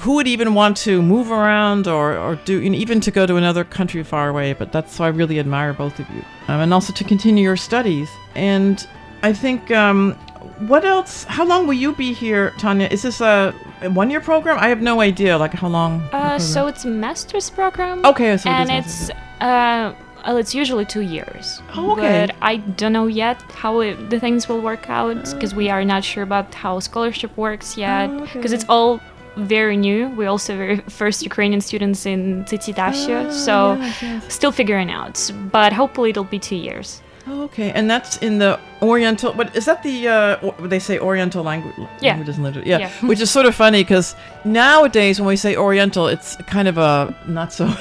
Who 0.00 0.14
would 0.14 0.26
even 0.26 0.54
want 0.54 0.76
to 0.78 1.02
move 1.02 1.30
around 1.30 1.86
or, 1.86 2.16
or 2.16 2.36
do, 2.36 2.60
you 2.60 2.70
know, 2.70 2.78
even 2.78 3.00
to 3.00 3.10
go 3.10 3.26
to 3.26 3.36
another 3.36 3.62
country 3.62 4.02
far 4.02 4.30
away? 4.30 4.54
But 4.54 4.72
that's 4.72 4.98
why 4.98 5.06
I 5.06 5.10
really 5.10 5.38
admire 5.38 5.74
both 5.74 5.98
of 6.00 6.08
you. 6.10 6.24
Um, 6.48 6.60
and 6.60 6.74
also 6.74 6.92
to 6.94 7.04
continue 7.04 7.44
your 7.44 7.56
studies. 7.56 8.08
And 8.34 8.86
I 9.22 9.32
think, 9.34 9.70
um, 9.70 10.18
what 10.66 10.84
else? 10.84 11.24
How 11.24 11.44
long 11.44 11.66
will 11.66 11.74
you 11.74 11.92
be 11.94 12.12
here, 12.12 12.50
Tanya? 12.58 12.88
Is 12.90 13.02
this 13.02 13.20
a, 13.20 13.52
one 13.92 14.10
year 14.10 14.20
program? 14.20 14.58
I 14.58 14.68
have 14.68 14.82
no 14.82 15.00
idea, 15.00 15.38
like, 15.38 15.54
how 15.54 15.68
long. 15.68 16.02
Uh, 16.12 16.38
so 16.38 16.66
it's 16.66 16.84
a 16.84 16.88
master's 16.88 17.50
program. 17.50 18.04
Okay, 18.04 18.36
so 18.36 18.50
and 18.50 18.70
is 18.70 19.08
it's 19.08 19.10
uh, 19.40 19.94
well, 20.26 20.36
it's 20.36 20.54
usually 20.54 20.84
two 20.84 21.00
years. 21.00 21.62
Oh, 21.74 21.92
okay. 21.92 22.26
But 22.26 22.36
I 22.42 22.56
don't 22.56 22.92
know 22.92 23.06
yet 23.06 23.40
how 23.52 23.80
it, 23.80 24.10
the 24.10 24.20
things 24.20 24.48
will 24.48 24.60
work 24.60 24.90
out 24.90 25.24
because 25.32 25.54
we 25.54 25.70
are 25.70 25.84
not 25.84 26.04
sure 26.04 26.22
about 26.22 26.54
how 26.54 26.78
scholarship 26.80 27.34
works 27.36 27.76
yet. 27.76 28.10
Oh, 28.10 28.20
Because 28.20 28.52
okay. 28.52 28.54
it's 28.54 28.64
all 28.68 29.00
very 29.36 29.76
new. 29.76 30.08
We're 30.10 30.28
also 30.28 30.56
very 30.56 30.76
first 30.88 31.22
Ukrainian 31.22 31.60
students 31.60 32.04
in 32.06 32.44
Titi 32.44 32.72
Dasha, 32.72 33.32
so 33.32 33.74
yes, 33.74 34.02
yes. 34.02 34.34
still 34.34 34.52
figuring 34.52 34.90
out. 34.90 35.30
But 35.50 35.72
hopefully 35.72 36.10
it'll 36.10 36.24
be 36.24 36.38
two 36.38 36.56
years. 36.56 37.00
Oh, 37.26 37.42
okay, 37.44 37.70
and 37.72 37.88
that's 37.90 38.16
in 38.18 38.38
the 38.38 38.58
Oriental. 38.82 39.32
But 39.32 39.54
is 39.54 39.64
that? 39.66 39.82
The 39.82 40.08
uh, 40.08 40.50
they 40.66 40.78
say 40.78 40.98
Oriental 40.98 41.42
language. 41.44 41.74
Yeah. 42.00 42.10
languages 42.12 42.36
and 42.36 42.44
literature. 42.44 42.68
Yeah, 42.68 42.78
Yeah. 42.78 42.90
which 43.06 43.20
is 43.20 43.30
sort 43.30 43.46
of 43.46 43.54
funny 43.54 43.82
because 43.82 44.16
nowadays 44.44 45.20
when 45.20 45.28
we 45.28 45.36
say 45.36 45.56
Oriental, 45.56 46.06
it's 46.08 46.36
kind 46.46 46.66
of 46.68 46.78
a 46.78 47.14
not 47.28 47.52
so. 47.52 47.66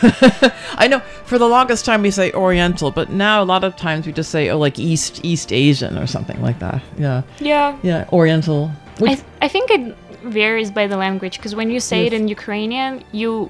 I 0.75 0.87
know 0.87 0.99
for 1.25 1.37
the 1.37 1.47
longest 1.47 1.85
time 1.85 2.01
we 2.01 2.11
say 2.11 2.31
Oriental, 2.33 2.91
but 2.91 3.09
now 3.11 3.41
a 3.41 3.45
lot 3.53 3.63
of 3.63 3.75
times 3.75 4.05
we 4.05 4.11
just 4.11 4.29
say 4.31 4.49
oh 4.49 4.57
like 4.59 4.77
East 4.79 5.21
East 5.23 5.51
Asian 5.53 5.97
or 5.97 6.07
something 6.07 6.41
like 6.41 6.59
that. 6.59 6.81
Yeah, 6.97 7.21
Yeah. 7.39 7.77
yeah, 7.81 8.05
Oriental. 8.11 8.71
I, 9.01 9.15
th- 9.15 9.23
I 9.41 9.47
think 9.47 9.71
it 9.71 9.95
varies 10.23 10.69
by 10.69 10.85
the 10.87 10.97
language 10.97 11.37
because 11.37 11.55
when 11.55 11.69
you 11.71 11.79
say 11.79 12.05
it 12.05 12.11
in 12.13 12.27
Ukrainian, 12.27 13.03
you 13.13 13.49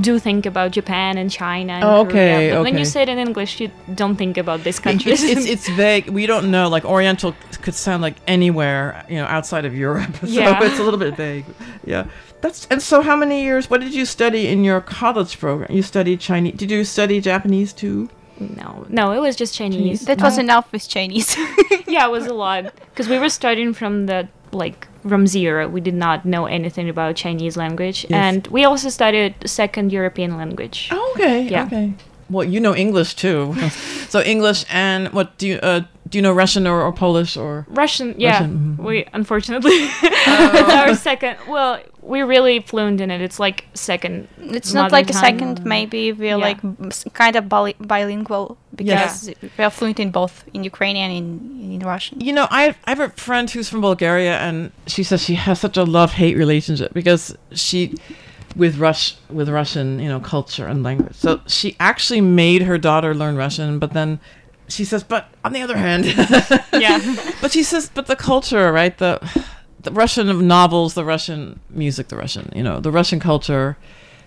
do 0.00 0.18
think 0.18 0.46
about 0.46 0.72
Japan 0.72 1.18
and 1.18 1.30
China. 1.30 1.72
And 1.74 1.84
Oh, 1.84 2.04
Korea, 2.04 2.36
okay, 2.58 2.62
when 2.62 2.76
you 2.78 2.84
say 2.84 3.02
it 3.02 3.08
in 3.08 3.18
English, 3.18 3.60
you 3.60 3.70
don't 3.94 4.16
think 4.16 4.36
about 4.38 4.58
these 4.64 4.76
it's, 4.76 4.84
countries. 4.86 5.22
it's 5.22 5.46
it's 5.54 5.68
vague. 5.70 6.08
We 6.08 6.26
don't 6.26 6.50
know. 6.50 6.68
Like 6.68 6.84
Oriental 6.84 7.34
could 7.62 7.74
sound 7.74 8.02
like 8.02 8.16
anywhere, 8.26 9.04
you 9.08 9.16
know, 9.16 9.26
outside 9.26 9.64
of 9.64 9.74
Europe. 9.74 10.14
So 10.20 10.26
Yeah. 10.26 10.62
it's 10.62 10.78
a 10.78 10.82
little 10.82 11.00
bit 11.06 11.16
vague. 11.16 11.44
Yeah. 11.84 12.04
That's 12.42 12.66
and 12.70 12.80
so 12.82 13.00
how 13.02 13.16
many 13.16 13.42
years 13.42 13.70
what 13.70 13.80
did 13.80 13.94
you 13.94 14.04
study 14.04 14.46
in 14.48 14.64
your 14.64 14.80
college 14.80 15.38
program? 15.38 15.70
You 15.72 15.82
studied 15.82 16.20
Chinese. 16.20 16.54
Did 16.54 16.70
you 16.70 16.84
study 16.84 17.20
Japanese 17.20 17.72
too? 17.72 18.08
no, 18.38 18.84
no, 18.90 19.12
it 19.12 19.20
was 19.20 19.34
just 19.34 19.54
Chinese. 19.54 20.02
That 20.04 20.20
was 20.20 20.36
enough 20.38 20.70
with 20.70 20.86
Chinese. 20.86 21.36
yeah, 21.88 22.04
it 22.06 22.10
was 22.10 22.26
a 22.26 22.34
lot 22.34 22.62
because 22.90 23.08
we 23.08 23.18
were 23.18 23.30
starting 23.30 23.72
from 23.72 24.04
the 24.06 24.28
like 24.52 24.86
from 25.08 25.26
zero. 25.26 25.68
We 25.68 25.80
did 25.80 25.94
not 25.94 26.24
know 26.24 26.46
anything 26.46 26.88
about 26.88 27.16
Chinese 27.16 27.56
language, 27.56 28.04
Yes. 28.08 28.12
and 28.12 28.46
we 28.48 28.64
also 28.64 28.88
studied 28.88 29.34
second 29.46 29.92
European 29.92 30.36
language. 30.36 30.88
Oh, 30.92 31.12
okay. 31.16 31.48
Yeah. 31.48 31.64
Okay. 31.66 31.92
Well, 32.28 32.44
you 32.44 32.58
know 32.60 32.74
English 32.74 33.14
too. 33.14 33.54
so 34.08 34.20
English 34.20 34.64
and 34.70 35.08
what 35.12 35.38
do 35.38 35.46
you 35.46 35.58
uh, 35.62 35.82
do 36.08 36.18
you 36.18 36.22
know 36.22 36.32
Russian 36.32 36.66
or, 36.66 36.78
or 36.82 36.92
Polish 36.92 37.36
or 37.36 37.66
Russian, 37.68 38.14
yeah. 38.18 38.32
Russian, 38.32 38.76
mhm. 38.78 38.84
We 38.84 39.06
unfortunately 39.12 39.72
it's 39.72 40.72
our 40.80 40.94
second. 40.94 41.36
Well, 41.48 41.80
we're 42.02 42.26
really 42.26 42.60
fluent 42.60 43.00
in 43.00 43.10
it. 43.10 43.20
It's 43.20 43.40
like 43.40 43.64
second. 43.74 44.28
It's 44.38 44.72
not 44.72 44.82
mother 44.84 44.92
like 44.98 45.10
a 45.10 45.12
second, 45.28 45.64
maybe 45.64 46.12
we're 46.12 46.38
Yeah. 46.38 46.48
like 46.48 46.58
kind 47.14 47.34
of 47.36 47.44
bili- 47.46 47.74
bilingual 47.92 48.56
because 48.74 49.30
we 49.58 49.64
are 49.64 49.70
fluent 49.70 49.98
in 49.98 50.10
both 50.10 50.44
in 50.54 50.62
Ukrainian 50.72 51.10
and 51.18 51.72
in 51.74 51.80
Russian. 51.94 52.20
You 52.20 52.32
know, 52.38 52.46
I 52.50 52.62
I 52.86 52.90
have 52.94 53.00
a 53.00 53.10
friend 53.26 53.50
who's 53.50 53.68
from 53.72 53.80
Bulgaria, 53.90 54.34
and 54.46 54.56
she 54.86 55.02
says 55.08 55.18
she 55.28 55.34
has 55.46 55.56
such 55.66 55.76
a 55.76 55.84
love 55.98 56.12
hate 56.12 56.36
relationship 56.44 56.90
because 57.00 57.22
she, 57.64 57.80
with 58.62 58.74
Rush 58.78 59.04
with 59.38 59.48
Russian, 59.60 59.98
you 60.04 60.08
know, 60.12 60.20
culture 60.20 60.66
and 60.72 60.78
language. 60.88 61.16
So 61.24 61.40
she 61.58 61.68
actually 61.90 62.20
made 62.44 62.60
her 62.70 62.78
daughter 62.88 63.10
learn 63.14 63.34
Russian, 63.36 63.68
but 63.82 63.90
then 63.98 64.10
she 64.68 64.84
says, 64.84 65.02
but 65.04 65.28
on 65.44 65.52
the 65.52 65.62
other 65.62 65.76
hand, 65.76 66.04
Yeah. 66.72 66.98
but 67.40 67.52
she 67.52 67.62
says, 67.62 67.90
but 67.94 68.06
the 68.06 68.16
culture, 68.16 68.72
right? 68.72 68.96
The 68.98 69.20
the 69.82 69.92
Russian 69.92 70.46
novels, 70.48 70.94
the 70.94 71.04
Russian 71.04 71.60
music, 71.70 72.08
the 72.08 72.16
Russian, 72.16 72.50
you 72.56 72.62
know, 72.62 72.80
the 72.80 72.90
Russian 72.90 73.20
culture, 73.20 73.76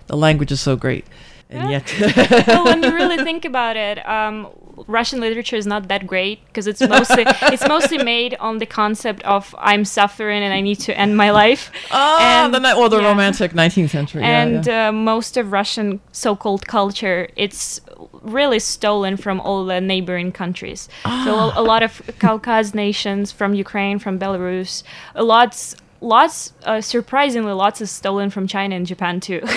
the 0.06 0.16
language 0.16 0.50
is 0.52 0.60
so 0.60 0.74
great, 0.76 1.04
and 1.50 1.70
yet. 1.70 1.84
well, 2.46 2.64
when 2.64 2.82
you 2.82 2.94
really 2.94 3.22
think 3.22 3.44
about 3.44 3.76
it, 3.76 3.98
um, 4.08 4.48
Russian 4.86 5.20
literature 5.20 5.56
is 5.56 5.66
not 5.66 5.88
that 5.88 6.06
great 6.06 6.38
because 6.46 6.66
it's 6.66 6.80
mostly 6.80 7.24
it's 7.52 7.66
mostly 7.68 7.98
made 7.98 8.34
on 8.40 8.56
the 8.58 8.64
concept 8.66 9.22
of 9.24 9.54
I'm 9.58 9.84
suffering 9.84 10.42
and 10.42 10.54
I 10.54 10.62
need 10.62 10.78
to 10.88 10.92
end 10.96 11.14
my 11.18 11.30
life. 11.30 11.70
Ah, 11.90 12.44
And- 12.44 12.54
the 12.54 12.60
ni- 12.60 12.72
well, 12.80 12.88
the 12.88 13.00
yeah. 13.02 13.08
romantic 13.10 13.52
19th 13.52 13.90
century. 13.90 14.22
yeah, 14.22 14.42
and 14.42 14.66
yeah. 14.66 14.88
Uh, 14.88 14.92
most 14.92 15.36
of 15.36 15.52
Russian 15.52 16.00
so-called 16.12 16.66
culture, 16.66 17.28
it's 17.36 17.82
really 18.22 18.58
stolen 18.58 19.16
from 19.16 19.40
all 19.40 19.64
the 19.64 19.80
neighboring 19.80 20.32
countries. 20.32 20.88
So 21.04 21.34
a, 21.34 21.52
a 21.56 21.62
lot 21.62 21.82
of 21.82 22.02
Caucasus 22.18 22.74
nations, 22.74 23.32
from 23.32 23.54
Ukraine, 23.54 23.98
from 23.98 24.18
Belarus, 24.18 24.82
a 25.14 25.22
lots, 25.24 25.76
lots, 26.00 26.52
uh, 26.64 26.80
surprisingly, 26.80 27.52
lots 27.52 27.80
is 27.80 27.90
stolen 27.90 28.30
from 28.30 28.46
China 28.46 28.76
and 28.76 28.86
Japan 28.86 29.20
too. 29.20 29.40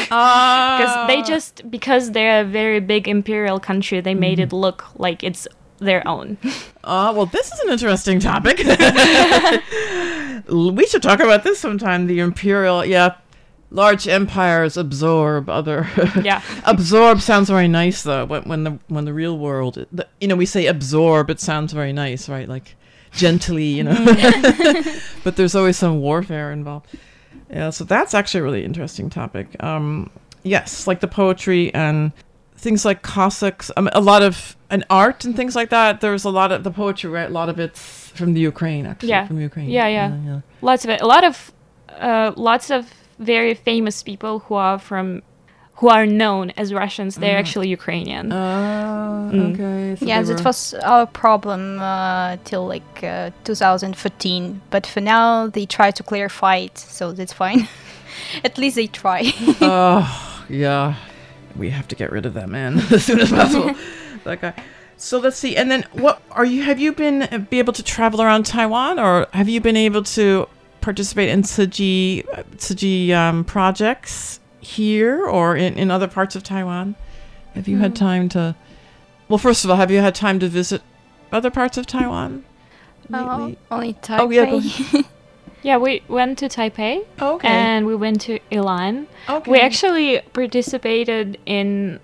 Because 0.73 1.07
they 1.07 1.21
just 1.21 1.69
because 1.69 2.11
they're 2.11 2.41
a 2.41 2.45
very 2.45 2.79
big 2.79 3.07
imperial 3.07 3.59
country, 3.59 4.01
they 4.01 4.15
made 4.15 4.39
it 4.39 4.51
look 4.53 4.85
like 4.97 5.23
it's 5.23 5.47
their 5.79 6.07
own. 6.07 6.37
Ah, 6.85 7.13
well, 7.13 7.25
this 7.25 7.49
is 7.49 7.59
an 7.61 7.71
interesting 7.71 8.19
topic. 8.19 8.57
we 10.49 10.85
should 10.85 11.01
talk 11.01 11.21
about 11.21 11.45
this 11.45 11.57
sometime. 11.57 12.07
The 12.07 12.19
imperial, 12.19 12.83
yeah, 12.83 13.15
large 13.73 14.07
empires 14.07 14.77
absorb 14.77 15.49
other. 15.49 15.89
Yeah. 16.23 16.41
absorb 16.63 17.19
sounds 17.21 17.49
very 17.49 17.67
nice 17.67 18.03
though. 18.03 18.25
When, 18.25 18.43
when 18.43 18.63
the 18.63 18.79
when 18.87 19.05
the 19.05 19.13
real 19.13 19.37
world, 19.37 19.85
the, 19.91 20.07
you 20.21 20.27
know, 20.27 20.35
we 20.35 20.45
say 20.45 20.67
absorb, 20.67 21.29
it 21.29 21.39
sounds 21.39 21.73
very 21.73 21.91
nice, 21.91 22.29
right? 22.29 22.47
Like 22.47 22.75
gently, 23.11 23.65
you 23.65 23.83
know. 23.83 23.93
but 25.23 25.35
there's 25.35 25.55
always 25.55 25.77
some 25.77 25.99
warfare 25.99 26.51
involved. 26.51 26.87
Yeah, 27.49 27.71
so 27.71 27.83
that's 27.83 28.13
actually 28.13 28.41
a 28.41 28.43
really 28.43 28.63
interesting 28.63 29.09
topic. 29.09 29.61
Um, 29.61 30.09
yes, 30.43 30.87
like 30.87 31.01
the 31.01 31.07
poetry 31.07 31.73
and 31.73 32.11
things 32.55 32.85
like 32.85 33.01
Cossacks, 33.01 33.69
um, 33.75 33.89
a 33.93 34.01
lot 34.01 34.23
of 34.23 34.55
an 34.69 34.83
art 34.89 35.25
and 35.25 35.35
things 35.35 35.55
like 35.55 35.69
that. 35.69 35.99
There's 35.99 36.23
a 36.23 36.29
lot 36.29 36.51
of 36.51 36.63
the 36.63 36.71
poetry, 36.71 37.09
right? 37.09 37.29
A 37.29 37.33
lot 37.33 37.49
of 37.49 37.59
it's 37.59 38.09
from 38.11 38.33
the 38.33 38.39
Ukraine, 38.39 38.85
actually. 38.85 39.09
yeah, 39.09 39.27
from 39.27 39.39
Ukraine. 39.41 39.69
Yeah, 39.69 39.87
yeah, 39.87 40.17
yeah. 40.25 40.41
Lots 40.61 40.83
of 40.85 40.89
it. 40.89 41.01
A 41.01 41.07
lot 41.07 41.23
of, 41.23 41.51
uh, 41.89 42.31
lots 42.35 42.71
of 42.71 42.89
very 43.19 43.53
famous 43.53 44.03
people 44.03 44.39
who 44.39 44.55
are 44.55 44.79
from, 44.79 45.21
who 45.75 45.89
are 45.89 46.05
known 46.05 46.51
as 46.57 46.73
Russians. 46.73 47.15
They're 47.15 47.35
Mhm. 47.35 47.39
actually 47.43 47.69
Ukrainian. 47.69 48.31
Ah, 48.31 49.29
Mm. 49.31 49.53
okay. 49.53 49.95
so 49.99 50.05
yes, 50.05 50.27
they 50.27 50.33
it 50.35 50.43
was 50.45 50.73
our 50.83 51.05
problem 51.23 51.79
uh, 51.79 52.37
till 52.43 52.65
like 52.67 53.03
uh, 53.03 53.29
2014. 53.43 54.61
But 54.69 54.85
for 54.85 55.01
now, 55.01 55.47
they 55.47 55.65
try 55.65 55.91
to 55.91 56.03
clarify 56.03 56.57
it, 56.67 56.77
so 56.77 57.11
that's 57.11 57.33
fine. 57.33 57.67
At 58.47 58.57
least 58.57 58.75
they 58.75 58.87
try. 58.87 59.21
oh, 59.61 60.03
yeah. 60.49 60.95
We 61.55 61.69
have 61.69 61.87
to 61.89 61.95
get 61.95 62.11
rid 62.11 62.25
of 62.25 62.33
that 62.33 62.49
man 62.49 62.79
as 62.91 63.05
soon 63.05 63.19
as 63.19 63.29
possible. 63.31 63.75
that 64.23 64.41
guy. 64.41 64.53
So 64.97 65.19
let's 65.19 65.37
see. 65.37 65.55
And 65.59 65.69
then, 65.71 65.85
what 65.93 66.21
are 66.31 66.45
you? 66.45 66.63
Have 66.63 66.79
you 66.79 66.91
been 66.93 67.23
uh, 67.23 67.37
be 67.49 67.59
able 67.59 67.73
to 67.73 67.83
travel 67.83 68.21
around 68.21 68.45
Taiwan, 68.45 68.99
or 68.99 69.27
have 69.33 69.49
you 69.49 69.59
been 69.61 69.77
able 69.77 70.03
to 70.17 70.47
participate 70.83 71.29
in 71.29 71.41
Tzu 71.43 71.67
Chi 71.67 72.23
uh, 72.31 72.43
Tzu 72.57 72.75
Chi 72.75 73.13
um, 73.13 73.43
projects 73.43 74.39
here 74.61 75.25
or 75.25 75.55
in, 75.55 75.73
in 75.75 75.89
other 75.89 76.07
parts 76.07 76.35
of 76.35 76.43
Taiwan? 76.43 76.95
Have 77.55 77.67
you 77.67 77.77
had 77.79 77.91
Hmm. 77.91 78.05
time 78.05 78.29
to? 78.29 78.55
Well, 79.29 79.37
first 79.37 79.63
of 79.63 79.71
all, 79.71 79.77
have 79.77 79.89
you 79.91 79.99
had 80.01 80.13
time 80.15 80.37
to 80.39 80.47
visit 80.47 80.81
other 81.31 81.49
parts 81.49 81.77
of 81.77 81.85
Taiwan? 81.87 82.43
Uh, 83.11 83.51
only 83.71 83.93
Taipei. 83.95 84.19
Oh, 84.19 84.29
yeah. 84.29 85.01
Yeah, 85.63 85.77
we 85.77 86.01
went 86.09 86.39
to 86.39 86.49
Taipei. 86.49 87.05
Okay. 87.21 87.47
And 87.47 87.85
we 87.85 87.95
went 87.95 88.19
to 88.27 88.37
Ilan. 88.51 89.07
Okay. 89.29 89.49
We 89.49 89.59
actually 89.61 90.19
participated 90.33 91.37
in 91.45 92.01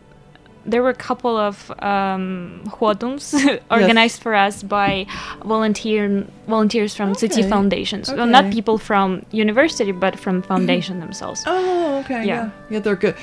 there 0.66 0.84
were 0.84 0.90
a 0.90 0.94
couple 0.96 1.38
of 1.38 1.72
um, 1.82 2.62
huodungs 2.68 3.34
organized 3.72 4.22
for 4.22 4.34
us 4.36 4.62
by 4.64 5.06
volunteer 5.44 6.26
volunteers 6.48 6.96
from 6.96 7.14
Tzu 7.14 7.28
Chi 7.30 7.40
Okay. 7.40 7.50
Foundations. 7.50 8.12
Well, 8.12 8.28
not 8.28 8.52
people 8.52 8.78
from 8.78 9.26
university, 9.32 9.92
but 9.92 10.20
from 10.20 10.42
foundation 10.42 11.00
themselves. 11.00 11.44
Oh, 11.46 12.00
okay. 12.00 12.26
Yeah. 12.26 12.36
Yeah. 12.36 12.52
Yeah, 12.70 12.80
they're 12.80 12.96
good. 12.96 13.16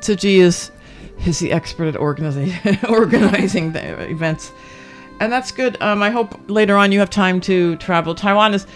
Tzu 0.00 0.16
Chi 0.16 0.28
is 0.28 0.70
is 1.26 1.38
the 1.38 1.52
expert 1.52 1.86
at 1.86 1.96
organizing 1.96 2.52
organizing 2.88 3.72
the 3.72 4.10
events. 4.10 4.52
And 5.20 5.30
that's 5.30 5.52
good. 5.52 5.80
Um, 5.82 6.02
I 6.02 6.10
hope 6.10 6.34
later 6.48 6.76
on 6.76 6.92
you 6.92 6.98
have 6.98 7.10
time 7.10 7.40
to 7.42 7.76
travel. 7.76 8.14
Taiwan 8.14 8.54
is 8.54 8.66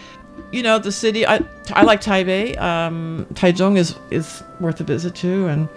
you 0.53 0.63
know, 0.63 0.79
the 0.79 0.93
city 0.93 1.27
I 1.27 1.41
I 1.73 1.83
like 1.83 2.01
Taipei. 2.01 2.59
Um, 2.61 3.27
Taichung 3.35 3.77
is 3.77 3.97
is 4.11 4.43
worth 4.61 4.81
a 4.81 4.85
visit 4.85 5.15
too 5.15 5.47
and 5.49 5.69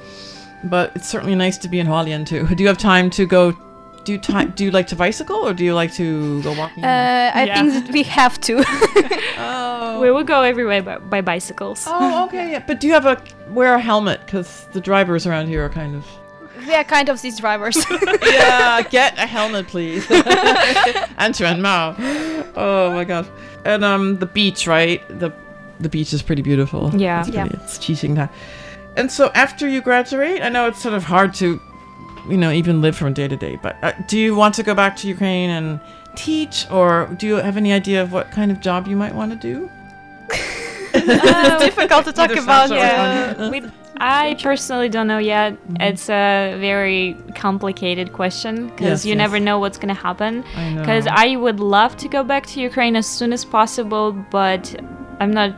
but 0.63 0.91
it's 0.95 1.07
certainly 1.07 1.35
nice 1.35 1.57
to 1.59 1.67
be 1.67 1.79
in 1.79 1.87
Hualien 1.87 2.25
too. 2.25 2.47
Do 2.55 2.63
you 2.63 2.67
have 2.67 2.77
time 2.77 3.09
to 3.11 3.25
go 3.25 3.53
do 4.05 4.13
you 4.13 4.19
time 4.19 4.53
do 4.55 4.63
you 4.63 4.71
like 4.71 4.87
to 4.87 4.95
bicycle 4.95 5.35
or 5.45 5.53
do 5.53 5.65
you 5.65 5.73
like 5.73 5.91
to 5.95 6.41
go 6.41 6.53
walking? 6.53 6.81
Uh, 6.85 7.31
I 7.35 7.43
Yeah. 7.43 7.55
think 7.61 7.73
that 7.85 7.91
we 7.93 8.03
have 8.03 8.39
to. 8.41 8.53
oh. 9.37 9.99
We 10.01 10.09
would 10.11 10.25
go 10.27 10.43
everywhere 10.43 10.81
by, 10.81 10.97
by 10.97 11.19
bicycles. 11.19 11.83
Oh, 11.87 12.23
okay. 12.27 12.51
Yeah. 12.51 12.63
But 12.65 12.79
do 12.79 12.87
you 12.87 12.93
have 12.93 13.05
a 13.05 13.21
wear 13.49 13.73
a 13.75 13.81
helmet 13.81 14.25
cuz 14.25 14.65
the 14.71 14.79
drivers 14.79 15.27
around 15.27 15.47
here 15.47 15.65
are 15.65 15.69
kind 15.69 15.93
of 15.93 16.05
we 16.65 16.73
are 16.73 16.85
kind 16.85 17.09
of 17.09 17.21
these 17.21 17.37
drivers. 17.37 17.77
yeah, 18.23 18.81
get 18.89 19.17
a 19.17 19.25
helmet, 19.27 19.67
please. 19.67 20.05
Antoine 21.19 21.61
Mao. 21.61 21.95
Oh 22.55 22.91
my 22.93 23.03
god. 23.03 23.27
And 23.65 23.83
um, 23.83 24.17
the 24.19 24.25
beach, 24.25 24.67
right? 24.67 25.01
The 25.19 25.31
the 25.79 25.89
beach 25.89 26.13
is 26.13 26.21
pretty 26.21 26.41
beautiful. 26.41 26.91
Yeah. 26.95 27.19
it's, 27.21 27.29
Yeah. 27.29 27.45
pretty, 27.47 27.63
it's 27.63 27.77
Qixingtan. 27.77 28.29
And 28.97 29.11
so 29.11 29.31
after 29.35 29.67
you 29.69 29.79
graduate, 29.81 30.41
I 30.41 30.49
know 30.49 30.67
it's 30.67 30.81
sort 30.81 30.95
of 30.95 31.03
hard 31.03 31.33
to, 31.35 31.61
you 32.27 32.37
know, 32.37 32.51
even 32.51 32.81
live 32.81 32.97
from 32.97 33.13
day 33.13 33.27
to 33.27 33.37
day. 33.37 33.57
But 33.61 33.77
uh, 33.83 33.93
do 34.07 34.17
you 34.17 34.35
want 34.35 34.55
to 34.55 34.63
go 34.63 34.73
back 34.73 34.97
to 34.97 35.07
Ukraine 35.07 35.51
and 35.51 35.79
teach, 36.15 36.69
or 36.71 37.07
do 37.17 37.27
you 37.27 37.35
have 37.35 37.57
any 37.57 37.71
idea 37.71 38.01
of 38.01 38.11
what 38.11 38.31
kind 38.31 38.51
of 38.51 38.59
job 38.59 38.87
you 38.87 38.95
might 38.95 39.13
want 39.13 39.31
to 39.31 39.37
do? 39.37 39.69
it's 40.93 41.63
difficult 41.63 42.05
to 42.05 42.11
talk 42.11 42.31
Either 42.31 42.41
about. 42.41 42.69
Yeah. 42.71 43.49
We, 43.51 43.61
I 43.99 44.35
personally 44.41 44.89
don't 44.89 45.07
know 45.07 45.17
yet. 45.19 45.53
Mm-hmm. 45.53 45.81
It's 45.81 46.09
a 46.09 46.57
very 46.59 47.15
complicated 47.35 48.13
question 48.13 48.67
because 48.69 48.87
Yes, 48.87 49.05
you 49.05 49.11
yes. 49.11 49.17
never 49.17 49.39
know 49.39 49.59
what's 49.59 49.77
gonna 49.77 49.93
happen. 49.93 50.43
I. 50.55 50.75
Because 50.75 51.07
I 51.07 51.35
would 51.35 51.59
love 51.59 51.97
to 51.97 52.07
go 52.07 52.23
back 52.23 52.45
to 52.47 52.61
Ukraine 52.61 52.95
as 52.95 53.07
soon 53.07 53.31
as 53.31 53.45
possible, 53.45 54.11
but 54.11 54.75
I'm 55.19 55.31
not 55.31 55.55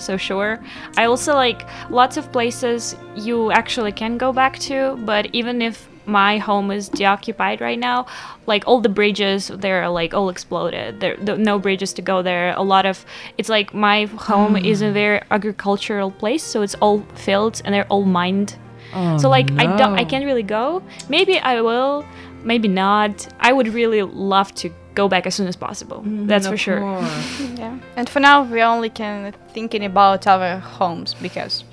so 0.00 0.16
sure. 0.16 0.60
I 0.96 1.04
also 1.04 1.34
like 1.34 1.66
lots 1.90 2.16
of 2.16 2.30
places 2.32 2.96
you 3.14 3.52
actually 3.52 3.92
can 3.92 4.18
go 4.18 4.32
back 4.32 4.58
to, 4.60 4.96
but 5.04 5.26
even 5.34 5.62
if 5.62 5.88
my 6.06 6.38
home 6.38 6.70
is 6.70 6.88
deoccupied 6.88 7.60
right 7.60 7.78
now, 7.78 8.06
like 8.46 8.64
all 8.66 8.80
the 8.80 8.88
bridges, 8.88 9.48
they're 9.48 9.88
like 9.88 10.12
all 10.14 10.28
exploded. 10.28 11.00
There, 11.00 11.16
there 11.16 11.36
no 11.36 11.58
bridges 11.58 11.92
to 11.94 12.02
go 12.02 12.22
there. 12.22 12.54
A 12.56 12.62
lot 12.62 12.86
of 12.86 13.04
it's 13.38 13.48
like 13.48 13.72
my 13.72 14.06
home 14.06 14.56
is 14.56 14.82
a 14.82 14.88
hmm. 14.88 14.94
very 14.94 15.22
agricultural 15.30 16.10
place, 16.10 16.42
so 16.42 16.62
it's 16.62 16.74
all 16.76 17.00
fields 17.14 17.60
and 17.60 17.74
they're 17.74 17.86
all 17.88 18.04
mined. 18.04 18.56
Oh, 18.92 19.18
So 19.18 19.28
like 19.28 19.50
I 19.52 19.76
don't 19.76 19.98
I 19.98 20.04
can't 20.04 20.24
really 20.24 20.42
go. 20.42 20.82
Maybe 21.08 21.38
I 21.38 21.60
will, 21.60 22.04
maybe 22.42 22.68
not. 22.68 23.28
I 23.38 23.52
would 23.52 23.68
really 23.68 24.02
love 24.02 24.52
to 24.56 24.70
go 25.02 25.08
back 25.14 25.24
as 25.26 25.34
soon 25.38 25.48
as 25.52 25.56
possible. 25.56 25.98
Mm, 26.06 26.26
That's 26.30 26.46
for 26.52 26.56
sure. 26.66 26.80
Yeah. 27.62 27.76
And 27.98 28.06
for 28.12 28.20
now, 28.20 28.36
we 28.54 28.58
only 28.74 28.90
can 29.00 29.32
thinking 29.54 29.84
about 29.92 30.26
our 30.26 30.58
homes 30.78 31.10
because, 31.26 31.64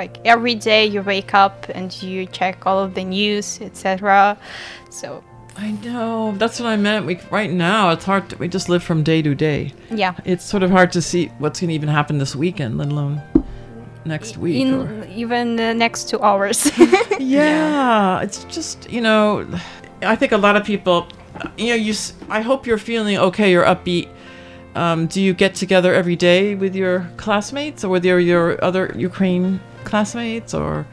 like, 0.00 0.12
every 0.24 0.54
day 0.70 0.82
you 0.94 1.00
wake 1.02 1.32
up 1.44 1.56
and 1.78 1.88
you 2.02 2.26
check 2.38 2.56
all 2.66 2.78
of 2.86 2.90
the 2.94 3.04
news, 3.04 3.46
etc. 3.68 4.36
So 4.90 5.22
I 5.66 5.68
know. 5.84 6.34
That's 6.40 6.60
what 6.60 6.68
I 6.68 6.76
meant. 6.76 7.06
We 7.06 7.14
right 7.30 7.50
now 7.70 7.90
it's 7.94 8.04
hard. 8.10 8.22
To, 8.30 8.36
we 8.42 8.46
just 8.48 8.68
live 8.68 8.82
from 8.82 9.02
day 9.02 9.20
to 9.22 9.34
day. 9.34 9.72
yeah. 10.02 10.14
It's 10.24 10.44
sort 10.44 10.62
of 10.62 10.70
hard 10.70 10.90
to 10.92 11.00
see 11.02 11.22
what's 11.40 11.60
going 11.60 11.68
to 11.68 11.74
even 11.74 11.88
happen 11.98 12.18
this 12.18 12.34
weekend, 12.36 12.78
let 12.78 12.88
alone 12.92 13.20
next 14.04 14.38
week. 14.38 14.66
or- 14.72 15.04
even 15.22 15.56
the 15.56 15.74
next 15.74 16.08
two 16.10 16.20
hours. 16.22 16.58
yeah, 17.18 18.22
it's 18.24 18.44
just 18.56 18.88
you 18.90 19.00
know, 19.00 19.46
I 20.02 20.16
think 20.16 20.32
a 20.32 20.38
lot 20.38 20.56
of 20.56 20.64
people, 20.64 21.06
you 21.56 21.68
know, 21.68 21.74
you. 21.74 21.92
s- 21.92 22.12
I 22.28 22.40
hope 22.42 22.66
you're 22.66 22.78
feeling 22.78 23.16
okay. 23.18 23.50
You're 23.52 23.64
upbeat. 23.64 24.08
Um, 24.74 25.06
do 25.06 25.20
you 25.20 25.32
get 25.34 25.54
together 25.54 25.92
every 25.94 26.16
day 26.16 26.54
with 26.54 26.74
your 26.76 27.08
classmates 27.16 27.84
or 27.84 27.88
with 27.88 28.04
your 28.04 28.20
your 28.20 28.62
other 28.64 28.92
Ukraine 28.96 29.60
classmates 29.84 30.54
or? 30.54 30.86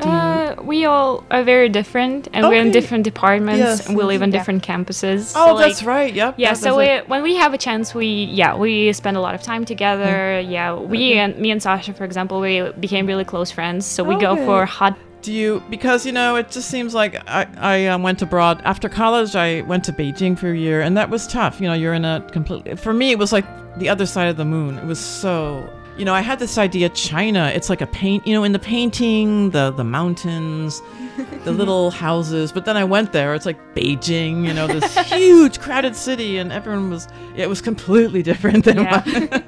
Do 0.00 0.08
you, 0.08 0.14
Uh, 0.14 0.54
we 0.64 0.86
all 0.86 1.24
are 1.30 1.42
very 1.44 1.68
different, 1.68 2.28
and 2.32 2.48
we're 2.48 2.62
in 2.66 2.70
different 2.70 3.04
departments, 3.04 3.58
Yes, 3.60 3.86
and 3.86 3.94
we 3.98 4.02
live 4.02 4.22
on 4.22 4.30
yeah. 4.32 4.38
different 4.38 4.62
campuses. 4.66 5.34
oh, 5.36 5.48
so, 5.48 5.54
like, 5.54 5.66
that's 5.66 5.82
right. 5.82 6.12
Yep. 6.14 6.34
Yeah, 6.38 6.52
that- 6.54 6.56
so 6.56 6.76
that's 6.78 7.04
we, 7.06 7.10
when 7.12 7.22
we 7.22 7.34
have 7.36 7.52
a 7.52 7.58
chance, 7.58 7.94
we 7.94 8.06
yeah 8.40 8.56
we 8.56 8.72
spend 8.94 9.16
a 9.18 9.20
lot 9.20 9.34
of 9.34 9.42
time 9.42 9.66
together. 9.66 10.40
Yeah, 10.40 10.72
we 10.74 11.00
and 11.22 11.36
me 11.38 11.50
and 11.50 11.62
Sasha, 11.62 11.92
for 11.92 12.04
example, 12.04 12.40
we 12.40 12.54
became 12.80 13.04
really 13.12 13.26
close 13.32 13.50
friends. 13.50 13.84
So 13.84 14.02
we 14.02 14.16
go 14.16 14.34
for 14.46 14.64
hot. 14.64 14.96
Do 15.22 15.32
you 15.32 15.62
because 15.68 16.06
you 16.06 16.12
know 16.12 16.36
it 16.36 16.50
just 16.50 16.70
seems 16.70 16.94
like 16.94 17.16
I 17.28 17.46
I 17.58 17.86
um, 17.88 18.02
went 18.02 18.22
abroad 18.22 18.62
after 18.64 18.88
college. 18.88 19.36
I 19.36 19.60
went 19.62 19.84
to 19.84 19.92
Beijing 19.92 20.38
for 20.38 20.50
a 20.50 20.56
year, 20.56 20.80
and 20.80 20.96
that 20.96 21.10
was 21.10 21.26
tough. 21.26 21.60
You 21.60 21.68
know, 21.68 21.74
you're 21.74 21.92
in 21.92 22.06
a 22.06 22.26
completely. 22.32 22.74
For 22.76 22.94
me, 22.94 23.10
it 23.10 23.18
was 23.18 23.30
like 23.30 23.44
the 23.78 23.88
other 23.88 24.06
side 24.06 24.28
of 24.28 24.36
the 24.38 24.46
moon. 24.46 24.78
It 24.78 24.86
was 24.86 24.98
so. 24.98 25.68
You 25.98 26.06
know, 26.06 26.14
I 26.14 26.22
had 26.22 26.38
this 26.38 26.56
idea. 26.56 26.88
China, 26.88 27.52
it's 27.54 27.68
like 27.68 27.82
a 27.82 27.86
paint. 27.86 28.26
You 28.26 28.32
know, 28.32 28.44
in 28.44 28.52
the 28.52 28.58
painting, 28.58 29.50
the 29.50 29.70
the 29.72 29.84
mountains, 29.84 30.80
the 31.44 31.52
little 31.52 31.90
houses. 31.90 32.50
But 32.50 32.64
then 32.64 32.78
I 32.78 32.84
went 32.84 33.12
there. 33.12 33.34
It's 33.34 33.44
like 33.44 33.58
Beijing. 33.74 34.46
You 34.46 34.54
know, 34.54 34.66
this 34.66 34.96
huge 35.12 35.60
crowded 35.60 35.96
city, 35.96 36.38
and 36.38 36.50
everyone 36.50 36.88
was. 36.88 37.08
It 37.36 37.46
was 37.46 37.60
completely 37.60 38.22
different 38.30 38.64
than. 38.64 38.78
Yeah. 38.78 39.02
What, 39.02 39.44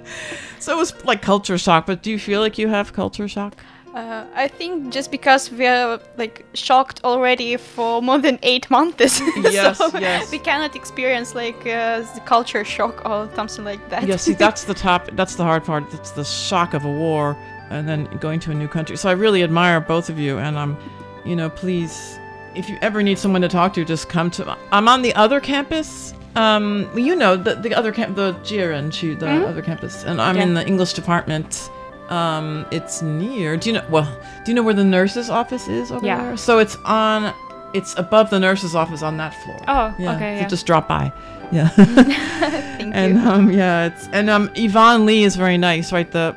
so 0.58 0.74
it 0.74 0.76
was 0.76 1.02
like 1.06 1.22
culture 1.22 1.56
shock. 1.56 1.86
But 1.86 2.02
do 2.02 2.10
you 2.10 2.18
feel 2.18 2.40
like 2.40 2.58
you 2.58 2.68
have 2.68 2.92
culture 2.92 3.26
shock? 3.26 3.54
Uh, 3.94 4.24
I 4.34 4.48
think 4.48 4.90
just 4.90 5.10
because 5.10 5.50
we 5.50 5.66
are 5.66 6.00
like 6.16 6.46
shocked 6.54 7.00
already 7.04 7.58
for 7.58 8.00
more 8.00 8.18
than 8.18 8.38
eight 8.42 8.70
months, 8.70 9.20
Yes, 9.50 9.76
so 9.76 9.90
yes. 9.98 10.30
we 10.32 10.38
cannot 10.38 10.74
experience 10.74 11.34
like 11.34 11.60
uh, 11.66 12.00
the 12.14 12.22
culture 12.24 12.64
shock 12.64 13.04
or 13.04 13.28
something 13.34 13.64
like 13.66 13.86
that. 13.90 14.06
yeah, 14.06 14.16
see, 14.16 14.32
that's 14.44 14.64
the 14.64 14.72
top. 14.74 15.10
That's 15.12 15.34
the 15.36 15.44
hard 15.44 15.64
part. 15.64 15.90
That's 15.90 16.12
the 16.12 16.24
shock 16.24 16.72
of 16.72 16.86
a 16.86 16.90
war, 16.90 17.36
and 17.68 17.86
then 17.86 18.04
going 18.18 18.40
to 18.40 18.50
a 18.50 18.54
new 18.54 18.68
country. 18.68 18.96
So 18.96 19.10
I 19.10 19.12
really 19.12 19.42
admire 19.42 19.78
both 19.80 20.08
of 20.08 20.18
you, 20.18 20.38
and 20.38 20.58
I'm, 20.58 20.70
um, 20.76 20.78
you 21.26 21.36
know, 21.36 21.50
please, 21.50 22.18
if 22.54 22.70
you 22.70 22.78
ever 22.80 23.02
need 23.02 23.18
someone 23.18 23.42
to 23.42 23.48
talk 23.48 23.74
to, 23.74 23.84
just 23.84 24.08
come 24.08 24.30
to. 24.32 24.56
I'm 24.72 24.88
on 24.88 25.02
the 25.02 25.14
other 25.16 25.38
campus. 25.38 26.14
Um, 26.34 26.88
you 26.96 27.14
know, 27.14 27.36
the 27.36 27.56
the 27.56 27.74
other 27.74 27.92
camp, 27.92 28.16
the 28.16 28.32
Jiren, 28.42 28.90
the 29.18 29.26
Mhm. 29.26 29.46
other 29.48 29.60
campus, 29.60 30.02
and 30.04 30.18
I'm 30.18 30.38
in 30.38 30.54
the 30.54 30.66
English 30.66 30.94
department. 30.94 31.68
Um, 32.12 32.66
it's 32.70 33.00
near. 33.02 33.56
Do 33.56 33.70
you 33.70 33.74
know? 33.74 33.86
Well, 33.88 34.04
do 34.44 34.50
you 34.50 34.54
know 34.54 34.62
where 34.62 34.74
the 34.74 34.84
nurse's 34.84 35.30
office 35.30 35.66
is 35.68 35.90
over 35.90 36.04
Yeah. 36.04 36.22
there? 36.22 36.36
So 36.36 36.58
it's 36.58 36.76
on. 36.84 37.32
It's 37.74 37.96
above 37.96 38.28
the 38.28 38.38
nurse's 38.38 38.74
office 38.74 39.02
on 39.02 39.16
that 39.16 39.32
floor. 39.42 39.58
Oh, 39.66 39.94
Yeah, 39.98 40.16
okay, 40.16 40.36
so 40.36 40.42
yeah. 40.42 40.48
just 40.48 40.66
drop 40.66 40.88
by. 40.88 41.10
Yeah. 41.50 41.68
Thank 41.68 42.94
and 42.94 43.14
you. 43.14 43.28
um 43.28 43.50
yeah, 43.50 43.86
it's 43.86 44.08
and 44.08 44.28
um 44.28 44.50
Yvonne 44.54 45.06
Lee 45.06 45.22
is 45.24 45.36
very 45.36 45.56
nice, 45.56 45.90
right? 45.92 46.10
The 46.10 46.36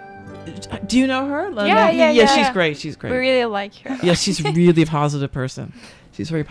do 0.87 0.97
you 0.97 1.07
know 1.07 1.25
her? 1.27 1.49
Yeah, 1.51 1.65
yeah, 1.65 1.89
yeah. 1.89 2.11
yeah. 2.11 2.25
she's 2.27 2.49
great. 2.51 2.77
She's 2.77 2.95
great. 2.95 3.11
we 3.11 3.17
really 3.17 3.45
like 3.45 3.75
her. 3.79 3.97
yeah, 4.01 4.13
she's 4.13 4.41
really 4.55 4.83
a 4.83 4.85
positive 4.85 5.31
person. 5.31 5.73
She's 6.13 6.29
very. 6.29 6.45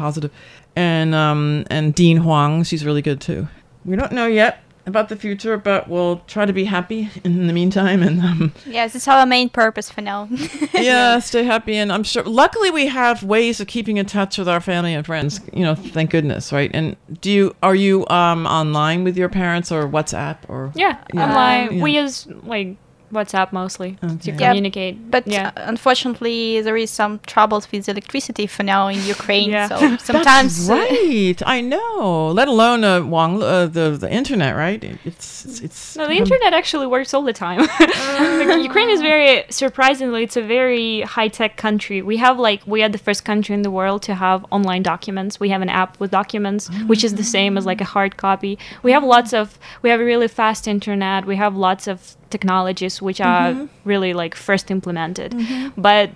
And 0.77 1.15
um 1.15 1.65
and 1.71 1.95
Dean 1.95 2.19
Huang, 2.19 2.65
she's 2.65 2.85
really 2.85 3.03
good 3.03 3.21
too. 3.21 3.49
We 3.87 3.97
don't 3.97 4.13
know 4.13 4.27
yet 4.27 4.64
about 4.87 5.09
the 5.09 5.17
future, 5.17 5.57
but 5.57 5.89
we'll 5.89 6.19
try 6.27 6.45
to 6.45 6.53
be 6.53 6.65
happy 6.65 7.09
in 7.25 7.47
the 7.47 7.53
meantime 7.53 8.03
and 8.03 8.21
um 8.21 8.53
Yes, 8.67 8.95
it's 8.95 9.09
our 9.09 9.25
main 9.27 9.49
purpose 9.49 9.91
for 9.91 10.01
now. 10.03 10.29
yeah, 10.75 11.19
stay 11.21 11.43
happy 11.45 11.77
and 11.77 11.91
I'm 11.93 12.03
sure 12.05 12.23
luckily 12.25 12.71
we 12.71 12.87
have 12.89 13.23
ways 13.23 13.61
of 13.61 13.67
keeping 13.67 13.97
in 13.97 14.07
touch 14.07 14.37
with 14.39 14.49
our 14.49 14.61
family 14.61 14.95
and 14.95 15.05
friends, 15.07 15.41
you 15.53 15.63
know, 15.65 15.75
thank 15.75 16.11
goodness, 16.11 16.53
right? 16.53 16.71
And 16.75 16.97
do 17.21 17.31
you 17.31 17.57
are 17.63 17.75
you 17.75 18.07
um 18.09 18.47
online 18.47 19.05
with 19.05 19.17
your 19.17 19.29
parents 19.29 19.73
or 19.73 19.89
WhatsApp 19.89 20.39
or 20.49 20.71
Yeah, 20.75 20.99
Yeah. 21.13 21.25
online. 21.25 21.77
Yeah. 21.79 21.83
We 21.83 21.97
use 21.97 22.27
like 22.45 22.77
WhatsApp 23.15 23.49
mostly 23.53 23.91
Okay. 24.03 24.17
to 24.25 24.31
Yeah, 24.31 24.37
communicate. 24.43 24.95
But 25.15 25.23
yeah, 25.27 25.51
uh, 25.57 25.73
unfortunately, 25.73 26.61
there 26.67 26.77
is 26.85 26.91
some 26.91 27.13
troubles 27.33 27.65
with 27.71 27.89
electricity 27.89 28.47
for 28.47 28.63
now 28.75 28.83
in 28.89 28.99
Ukraine. 29.17 29.51
Yeah. 29.51 29.69
So 29.69 29.77
sometimes, 30.11 30.53
That's 30.67 30.71
uh, 30.71 30.75
right. 30.75 31.39
I 31.57 31.59
know. 31.61 32.31
Let 32.41 32.49
alone 32.49 32.81
uh, 32.85 33.03
Wang, 33.15 33.43
uh, 33.43 33.67
the 33.77 33.87
the 34.05 34.11
internet, 34.21 34.53
right? 34.57 34.83
It's 35.11 35.45
it's. 35.45 35.61
it's 35.67 35.97
no, 35.99 36.03
the 36.13 36.19
internet 36.25 36.53
actually 36.61 36.87
works 36.97 37.11
all 37.15 37.23
the 37.23 37.37
time. 37.47 37.61
Like, 37.61 38.63
Ukraine 38.71 38.91
is 38.97 39.01
very 39.13 39.45
surprisingly, 39.51 40.21
it's 40.27 40.37
a 40.37 40.47
very 40.59 41.03
high 41.17 41.29
tech 41.39 41.53
country. 41.57 41.99
We 42.03 42.17
have 42.27 42.37
like 42.49 42.61
we 42.75 42.79
are 42.85 42.89
the 42.97 43.03
first 43.07 43.23
country 43.31 43.55
in 43.59 43.63
the 43.63 43.71
world 43.81 44.01
to 44.09 44.15
have 44.15 44.39
online 44.57 44.83
documents. 44.83 45.33
We 45.45 45.49
have 45.55 45.63
an 45.63 45.73
app 45.83 45.99
with 46.01 46.11
documents, 46.11 46.63
which 46.91 47.03
is 47.09 47.13
the 47.15 47.29
same 47.37 47.53
as 47.59 47.65
like 47.71 47.81
a 47.81 47.89
hard 47.97 48.13
copy. 48.27 48.53
We 48.87 48.91
have 48.97 49.05
lots 49.17 49.33
of 49.41 49.47
we 49.83 49.91
have 49.93 50.01
a 50.01 50.05
really 50.13 50.29
fast 50.41 50.63
internet. 50.77 51.21
We 51.33 51.37
have 51.45 51.55
lots 51.69 51.85
of 51.93 52.17
technologies 52.31 53.01
which 53.03 53.21
are 53.21 53.53
mm-hmm. 53.53 53.67
really 53.85 54.13
like 54.13 54.35
first 54.35 54.71
implemented, 54.71 55.33
mm-hmm. 55.33 55.81
but 55.81 56.11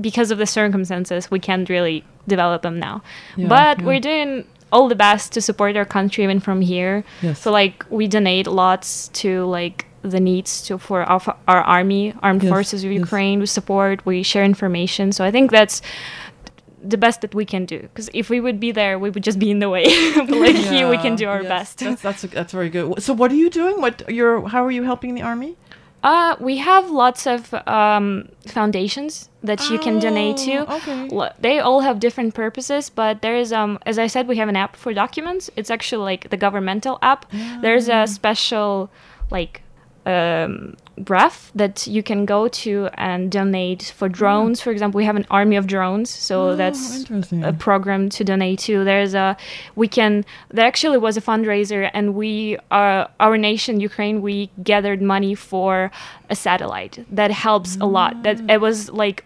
because 0.00 0.30
of 0.30 0.38
the 0.38 0.46
circumstances, 0.46 1.30
we 1.30 1.38
can't 1.38 1.68
really 1.68 2.04
develop 2.26 2.62
them 2.62 2.78
now. 2.78 3.02
Yeah, 3.36 3.48
but 3.48 3.80
yeah. 3.80 3.86
we're 3.86 4.00
doing 4.00 4.46
all 4.72 4.88
the 4.88 4.94
best 4.94 5.32
to 5.32 5.40
support 5.40 5.76
our 5.76 5.84
country 5.84 6.24
even 6.24 6.40
from 6.40 6.60
here. 6.60 7.04
Yes. 7.20 7.40
So 7.40 7.52
like 7.52 7.84
we 7.90 8.08
donate 8.08 8.46
lots 8.46 9.08
to 9.08 9.44
like 9.44 9.86
the 10.02 10.18
needs 10.18 10.62
to 10.62 10.78
for 10.78 11.02
our, 11.02 11.20
our 11.46 11.62
army, 11.62 12.14
armed 12.22 12.42
Yes, 12.42 12.50
forces 12.50 12.84
of 12.84 12.90
yes. 12.90 13.00
Ukraine. 13.00 13.38
We 13.40 13.46
support, 13.46 14.04
we 14.04 14.22
share 14.22 14.44
information. 14.44 15.12
So 15.12 15.24
I 15.24 15.30
think 15.30 15.50
that's 15.50 15.82
the 16.82 16.98
best 16.98 17.20
that 17.20 17.34
we 17.34 17.44
can 17.44 17.64
do. 17.64 17.80
Because 17.80 18.10
if 18.12 18.28
we 18.28 18.40
would 18.40 18.58
be 18.58 18.72
there, 18.72 18.98
we 18.98 19.10
would 19.10 19.22
just 19.22 19.38
be 19.38 19.50
in 19.50 19.60
the 19.60 19.70
way. 19.70 19.84
but 20.16 20.30
like 20.30 20.56
here, 20.56 20.88
we 20.88 20.98
can 20.98 21.16
do 21.16 21.28
our 21.28 21.42
yes, 21.42 21.48
best. 21.48 21.78
That's 21.78 22.02
that's, 22.22 22.22
that's 22.22 22.52
very 22.52 22.70
good. 22.70 23.02
So 23.02 23.12
what 23.12 23.30
are 23.30 23.36
you 23.36 23.50
doing? 23.50 23.80
What 23.80 24.08
you're? 24.10 24.48
How 24.48 24.64
are 24.64 24.70
you 24.70 24.82
helping 24.82 25.14
the 25.14 25.22
army? 25.22 25.56
Uh, 26.02 26.34
we 26.40 26.56
have 26.56 26.90
lots 26.90 27.28
of 27.28 27.54
um, 27.68 28.28
foundations 28.48 29.28
that 29.44 29.70
you 29.70 29.78
can 29.78 30.00
donate 30.00 30.36
to. 30.36 30.66
Oh, 30.68 30.76
okay. 30.76 31.30
They 31.38 31.60
all 31.60 31.80
have 31.80 32.00
different 32.00 32.34
purposes, 32.34 32.90
but 32.90 33.22
there 33.22 33.36
is, 33.36 33.52
um, 33.52 33.78
as 33.86 34.00
I 34.00 34.08
said, 34.08 34.26
we 34.26 34.36
have 34.38 34.48
an 34.48 34.56
app 34.56 34.74
for 34.74 34.92
documents. 34.92 35.48
It's 35.54 35.70
actually 35.70 36.02
like 36.02 36.30
the 36.30 36.36
governmental 36.36 36.98
app. 37.02 37.30
There's 37.60 37.88
a 37.88 38.08
special, 38.08 38.90
like, 39.30 39.61
um, 40.06 40.76
graph 41.04 41.50
that 41.54 41.86
you 41.86 42.02
can 42.02 42.24
go 42.26 42.48
to 42.48 42.88
and 42.94 43.30
donate 43.30 43.92
for 43.96 44.08
drones. 44.08 44.60
For 44.60 44.70
example, 44.70 44.98
we 44.98 45.04
have 45.04 45.16
an 45.16 45.26
army 45.30 45.56
of 45.56 45.66
drones, 45.66 46.10
so 46.10 46.50
Oh, 46.50 46.56
that's 46.56 47.04
a 47.32 47.52
program 47.52 48.08
to 48.10 48.24
donate 48.24 48.58
to. 48.60 48.84
There's 48.84 49.14
a 49.14 49.36
we 49.76 49.88
can 49.88 50.24
there 50.50 50.66
actually 50.66 50.98
was 50.98 51.16
a 51.16 51.20
fundraiser, 51.20 51.90
and 51.94 52.14
we 52.14 52.58
are 52.70 53.08
our 53.20 53.38
nation 53.38 53.80
Ukraine. 53.80 54.22
We 54.22 54.50
gathered 54.62 55.00
money 55.00 55.34
for 55.34 55.90
a 56.28 56.36
satellite 56.36 57.04
that 57.10 57.30
helps 57.30 57.76
a 57.76 57.86
lot. 57.86 58.22
That 58.24 58.40
it 58.50 58.60
was 58.60 58.90
like 58.90 59.24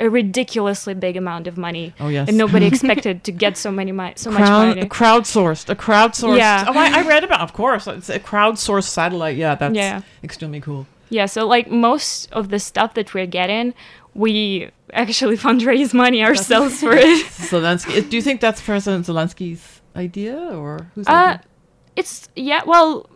a 0.00 0.08
ridiculously 0.08 0.94
big 0.94 1.16
amount 1.16 1.46
of 1.46 1.56
money. 1.56 1.92
Oh, 2.00 2.08
yes. 2.08 2.28
and 2.28 2.36
nobody 2.38 2.66
expected 2.72 3.24
to 3.24 3.32
get 3.32 3.56
so 3.56 3.70
many 3.72 3.92
money, 3.92 4.14
so 4.16 4.30
much 4.30 4.38
Crowd, 4.44 4.76
money. 4.76 4.88
crowdsourced, 4.88 5.68
a 5.68 5.74
crowdsourced. 5.76 6.38
Yeah. 6.38 6.64
Oh, 6.68 6.72
I, 6.78 7.00
I 7.00 7.06
read 7.06 7.24
about. 7.24 7.40
Of 7.40 7.52
course, 7.52 7.86
it's 7.86 8.08
a 8.08 8.18
crowdsourced 8.20 8.88
satellite. 8.88 9.36
Yeah, 9.36 9.54
that's 9.54 9.74
Yeah. 9.74 10.02
extremely 10.22 10.60
cool. 10.60 10.86
Yeah, 11.10 11.26
so 11.26 11.46
like 11.46 11.70
most 11.70 12.30
of 12.32 12.50
the 12.50 12.58
stuff 12.58 12.94
that 12.94 13.14
we're 13.14 13.26
getting, 13.26 13.74
we 14.14 14.70
actually 14.92 15.36
fundraise 15.48 15.92
money 15.94 16.22
ourselves 16.22 16.80
for 16.84 16.92
it. 16.92 17.26
Zelensky. 17.26 18.08
Do 18.08 18.16
you 18.16 18.22
think 18.22 18.40
that's 18.40 18.60
President 18.60 19.06
Zelensky's 19.06 19.80
idea 19.96 20.36
or 20.36 20.90
who's? 20.94 21.06
Uh, 21.08 21.12
idea? 21.12 21.40
it's 21.96 22.28
yeah, 22.36 22.60
well, 22.66 23.08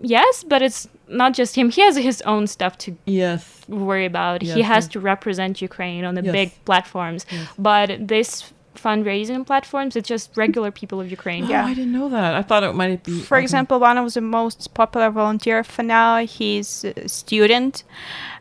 yes, 0.00 0.44
but 0.44 0.62
it's 0.62 0.88
not 1.10 1.34
just 1.34 1.56
him. 1.56 1.70
He 1.70 1.80
has 1.82 1.96
his 1.96 2.22
own 2.22 2.46
stuff 2.46 2.78
to 2.78 2.96
yes 3.04 3.62
worry 3.68 4.06
about. 4.06 4.42
Yes, 4.42 4.56
he 4.56 4.62
has 4.62 4.84
yes. 4.84 4.92
to 4.92 5.00
represent 5.00 5.60
Ukraine 5.60 6.04
on 6.04 6.14
the 6.14 6.22
Yes. 6.22 6.32
big 6.32 6.64
platforms. 6.64 7.26
Yes. 7.30 7.48
But 7.58 8.08
this 8.08 8.52
fundraising 8.76 9.46
platforms, 9.46 9.96
it's 9.96 10.08
just 10.08 10.36
regular 10.36 10.70
people 10.70 11.00
of 11.00 11.10
Ukraine. 11.10 11.44
Oh, 11.50 11.54
I 11.54 11.74
didn't 11.74 11.92
know 11.92 12.08
that. 12.08 12.34
I 12.34 12.42
thought 12.42 12.62
it 12.62 12.74
might 12.74 13.02
be. 13.04 13.20
For 13.20 13.36
okay. 13.36 13.42
example, 13.42 13.78
one 13.80 13.98
of 13.98 14.12
the 14.14 14.20
most 14.20 14.72
popular 14.74 15.10
volunteer 15.10 15.62
for 15.64 15.82
now, 15.82 16.18
he's 16.24 16.84
a 16.84 17.08
student. 17.08 17.84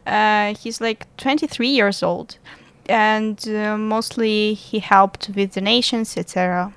Uh, 0.06 0.54
he's 0.56 0.80
like 0.82 1.06
23 1.18 1.68
years 1.68 2.02
old, 2.04 2.38
and 2.88 3.48
uh, 3.50 3.78
mostly 3.78 4.54
he 4.54 4.80
helped 4.80 5.30
with 5.36 5.54
donations, 5.54 6.18
etc. 6.18 6.74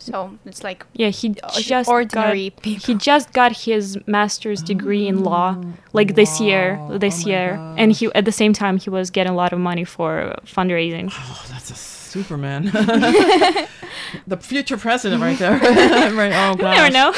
So 0.00 0.36
it's 0.46 0.64
like 0.64 0.84
Yeah, 0.94 1.10
he 1.10 1.34
just 1.60 1.88
ordinary 1.88 2.50
got, 2.50 2.64
he 2.86 2.94
just 2.94 3.32
got 3.32 3.52
his 3.56 3.96
master's 4.06 4.62
degree 4.62 5.06
in 5.06 5.22
law 5.22 5.56
like 5.92 6.14
this 6.14 6.40
year 6.40 6.80
this 6.98 7.24
year 7.26 7.54
and 7.76 7.92
he 7.92 8.08
at 8.14 8.24
the 8.24 8.32
same 8.32 8.52
time 8.52 8.78
he 8.78 8.88
was 8.90 9.10
getting 9.10 9.32
a 9.32 9.36
lot 9.36 9.52
of 9.52 9.58
money 9.60 9.84
for 9.84 10.34
fundraising 10.46 11.12
Oh, 11.12 11.44
that's 11.50 11.70
a 11.70 11.74
Superman. 12.10 12.64
the 14.26 14.36
future 14.40 14.76
president, 14.76 15.22
right 15.22 15.38
there. 15.38 15.52
right. 15.58 16.32
Oh, 16.34 16.56
you 16.58 16.64
never 16.64 16.90
know 16.90 17.12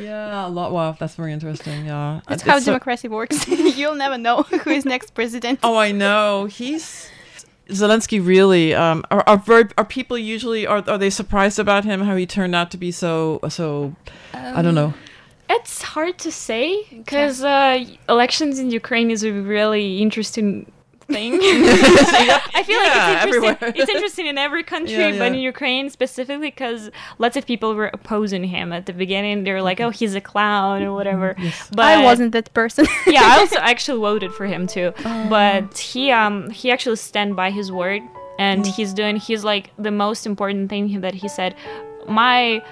Yeah, 0.00 0.46
a 0.46 0.48
lot. 0.48 0.70
Wow, 0.72 0.92
that's 0.98 1.14
very 1.16 1.32
interesting. 1.32 1.86
Yeah, 1.86 2.20
that's 2.28 2.42
Uh, 2.44 2.50
how 2.50 2.56
it's 2.56 2.64
so- 2.66 2.72
democracy 2.72 3.08
works. 3.08 3.48
You'll 3.48 3.96
never 3.96 4.16
know 4.18 4.42
who 4.42 4.70
is 4.70 4.84
next 4.84 5.14
president. 5.14 5.58
Oh, 5.62 5.76
I 5.76 5.90
know. 5.92 6.44
He's 6.46 7.10
Zelensky. 7.68 8.24
Really, 8.24 8.74
um, 8.74 9.04
are 9.10 9.24
are, 9.26 9.36
very, 9.36 9.64
are 9.78 9.84
people 9.84 10.18
usually 10.18 10.66
are 10.66 10.82
are 10.88 10.98
they 10.98 11.10
surprised 11.10 11.58
about 11.58 11.84
him? 11.84 12.02
How 12.02 12.16
he 12.16 12.26
turned 12.26 12.54
out 12.54 12.70
to 12.72 12.76
be 12.76 12.90
so 12.90 13.40
so? 13.48 13.94
I 14.32 14.62
don't 14.62 14.74
know. 14.74 14.94
it's 15.50 15.82
hard 15.82 16.18
to 16.18 16.32
say 16.32 16.84
because 16.90 17.42
uh, 17.42 17.84
elections 18.08 18.58
in 18.58 18.70
ukraine 18.70 19.10
is 19.10 19.22
a 19.24 19.32
really 19.32 20.00
interesting 20.00 20.70
thing. 21.06 21.34
I 21.42 22.62
feel 22.66 22.80
Yeah, 22.80 22.88
like 22.88 23.24
it's 23.24 23.34
interesting, 23.34 23.72
it's 23.82 23.90
interesting 23.90 24.26
in 24.26 24.38
every 24.38 24.62
country 24.74 24.94
Yeah, 24.94 25.18
but 25.18 25.28
in 25.32 25.34
ukraine 25.34 25.90
specifically 25.90 26.48
because 26.50 26.90
lots 27.18 27.36
of 27.36 27.46
people 27.46 27.74
were 27.74 27.90
opposing 27.92 28.44
him 28.44 28.72
at 28.72 28.86
the 28.86 28.92
beginning. 28.92 29.44
They 29.44 29.52
were 29.52 29.62
like 29.62 29.80
oh 29.80 29.90
he's 29.90 30.14
a 30.14 30.20
clown 30.20 30.82
or 30.82 30.92
whatever. 30.92 31.36
But 31.74 31.84
I 31.84 32.04
wasn't 32.04 32.32
that 32.32 32.52
person. 32.54 32.86
yeah, 33.06 33.22
I 33.24 33.38
also 33.40 33.58
actually 33.58 34.00
voted 34.00 34.32
for 34.32 34.46
him 34.46 34.66
too. 34.66 34.92
But 35.28 35.78
he 35.78 36.10
um 36.10 36.50
he 36.50 36.70
actually 36.70 36.96
stand 36.96 37.36
by 37.36 37.50
his 37.50 37.70
word 37.70 38.02
and 38.38 38.66
he's 38.66 38.92
doing 38.92 39.16
he's 39.16 39.44
like 39.44 39.70
the 39.78 39.90
most 39.90 40.26
important 40.26 40.70
thing 40.70 41.00
that 41.02 41.14
he 41.14 41.28
said. 41.28 41.54
My 42.08 42.62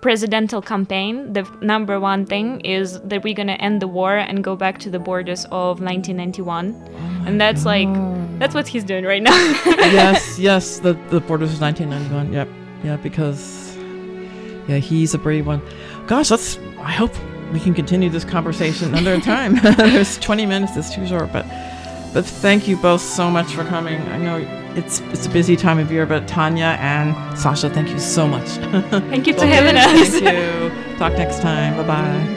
presidential 0.00 0.62
campaign 0.62 1.32
the 1.32 1.42
number 1.60 2.00
one 2.00 2.24
thing 2.24 2.60
is 2.60 3.00
that 3.00 3.22
we're 3.22 3.34
going 3.34 3.46
to 3.46 3.60
end 3.60 3.82
the 3.82 3.88
war 3.88 4.16
and 4.16 4.42
go 4.42 4.56
back 4.56 4.78
to 4.78 4.88
the 4.90 4.98
borders 4.98 5.44
of 5.46 5.80
1991 5.80 6.74
and 7.26 7.40
that's 7.40 7.66
like 7.66 7.92
that's 8.38 8.54
what 8.54 8.66
he's 8.66 8.84
doing 8.84 9.04
right 9.04 9.22
now 9.22 9.34
yes, 9.92 10.38
yes. 10.38 10.78
The 10.78 10.94
the 11.10 11.20
borders 11.20 11.52
of 11.52 11.60
1991. 11.60 12.32
Yep, 12.32 12.48
yeah. 12.84 12.96
Because 12.96 13.76
yeah, 14.68 14.78
he's 14.78 15.14
a 15.14 15.18
brave 15.18 15.46
one. 15.46 15.60
Gosh, 16.06 16.30
let's. 16.30 16.58
I 16.78 16.92
hope 16.92 17.12
we 17.52 17.60
can 17.60 17.74
continue 17.74 18.08
this 18.08 18.24
conversation 18.24 18.94
another 18.94 19.20
time. 19.32 19.56
There's 19.76 20.18
20 20.18 20.46
minutes. 20.46 20.76
It's 20.76 20.94
too 20.94 21.06
short, 21.06 21.32
but 21.32 21.46
but 22.12 22.24
thank 22.24 22.68
you 22.68 22.76
both 22.76 23.02
so 23.02 23.30
much 23.30 23.52
for 23.52 23.64
coming. 23.64 24.00
I 24.08 24.18
know 24.18 24.36
it's 24.76 25.00
it's 25.12 25.26
a 25.26 25.30
busy 25.30 25.56
time 25.56 25.78
of 25.78 25.90
year, 25.90 26.06
but 26.06 26.26
Tanya 26.28 26.76
and 26.80 27.14
Sasha, 27.38 27.68
thank 27.70 27.88
you 27.90 27.98
so 27.98 28.26
much. 28.26 28.48
Thank 29.10 29.26
you 29.26 29.34
for 29.34 29.46
having 29.56 29.76
us. 29.76 30.18
Thank 30.18 30.24
you. 30.24 30.96
Talk 30.98 31.14
next 31.14 31.40
time. 31.40 31.76
Bye 31.76 31.86
bye. 31.86 32.36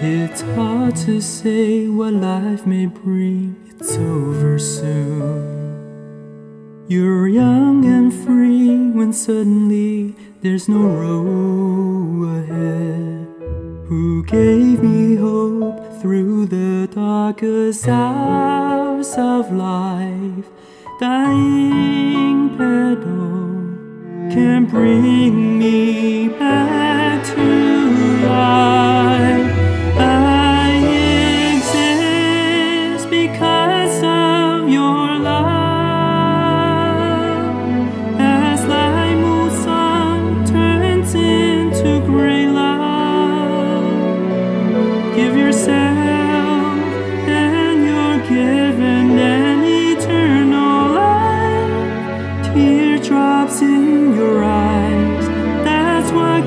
It's 0.00 0.42
hard 0.42 0.94
to 1.06 1.20
say 1.22 1.88
what 1.88 2.12
life 2.12 2.66
may 2.66 2.84
bring, 2.86 3.56
it's 3.70 3.96
over 3.96 4.58
soon. 4.58 5.64
You're 6.86 7.26
young 7.28 7.84
and 7.86 8.12
free 8.12 8.90
when 8.90 9.12
suddenly 9.12 10.14
there's 10.42 10.68
no 10.68 10.82
road 10.82 12.40
ahead. 12.40 13.26
Who 13.88 14.22
gave 14.24 14.82
me 14.82 15.16
hope 15.16 15.85
through 16.06 16.46
the 16.46 16.86
darkest 16.94 17.88
hours 17.88 19.12
of 19.18 19.52
life? 19.52 20.46
Dying 21.00 22.50
pedal 22.56 23.74
can 24.32 24.66
bring 24.66 25.58
me 25.58 26.28
back 26.28 27.26
to 27.34 27.65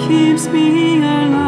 keeps 0.09 0.47
me 0.47 0.97
alive. 0.97 1.38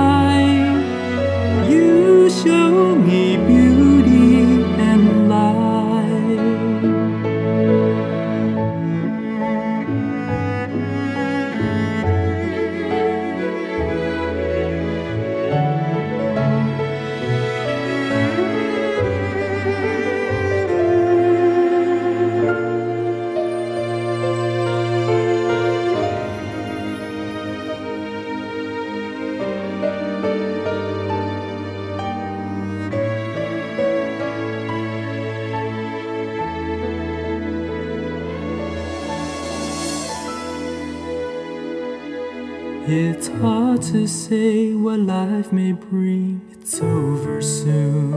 Say 44.32 44.74
what 44.74 44.98
life 44.98 45.52
may 45.52 45.74
bring, 45.74 46.40
it's 46.54 46.80
over 46.82 47.42
soon. 47.42 48.14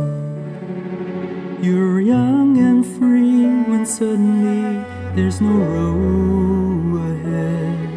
You're 1.60 2.00
young 2.00 2.56
and 2.56 2.86
free 2.86 3.46
when 3.68 3.84
suddenly 3.84 4.84
there's 5.16 5.40
no 5.40 5.56
road 5.74 6.94
ahead. 7.10 7.88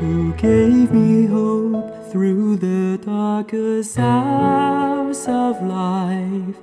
Who 0.00 0.32
gave 0.32 0.92
me 0.92 1.26
hope 1.26 2.10
through 2.10 2.56
the 2.56 2.98
darkest 3.04 3.98
hours 3.98 5.28
of 5.28 5.62
life? 5.62 6.56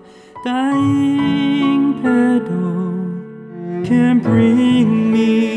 Dying 0.43 2.01
pedal 2.01 3.85
can 3.85 4.21
bring 4.21 5.13
me 5.13 5.48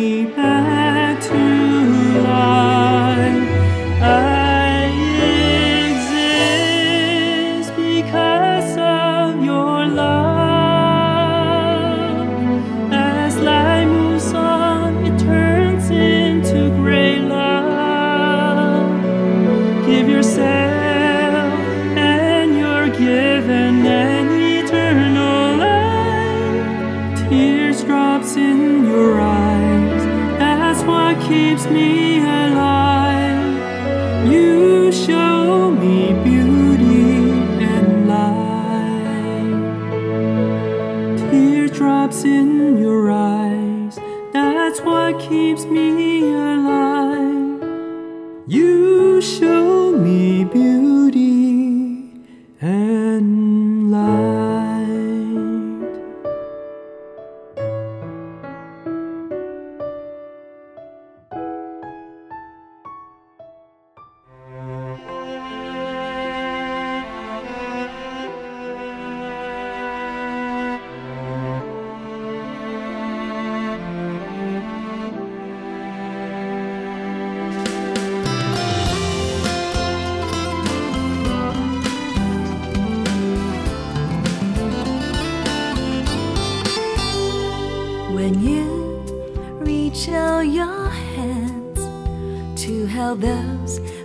Teardrops 42.13 42.25
in 42.25 42.79
your 42.79 43.11
eyes. 43.11 43.99
That's 44.33 44.81
what 44.81 45.19
keeps 45.19 45.65
me 45.65 46.33
alive. 46.35 47.63
You 48.47 49.21
show 49.23 49.82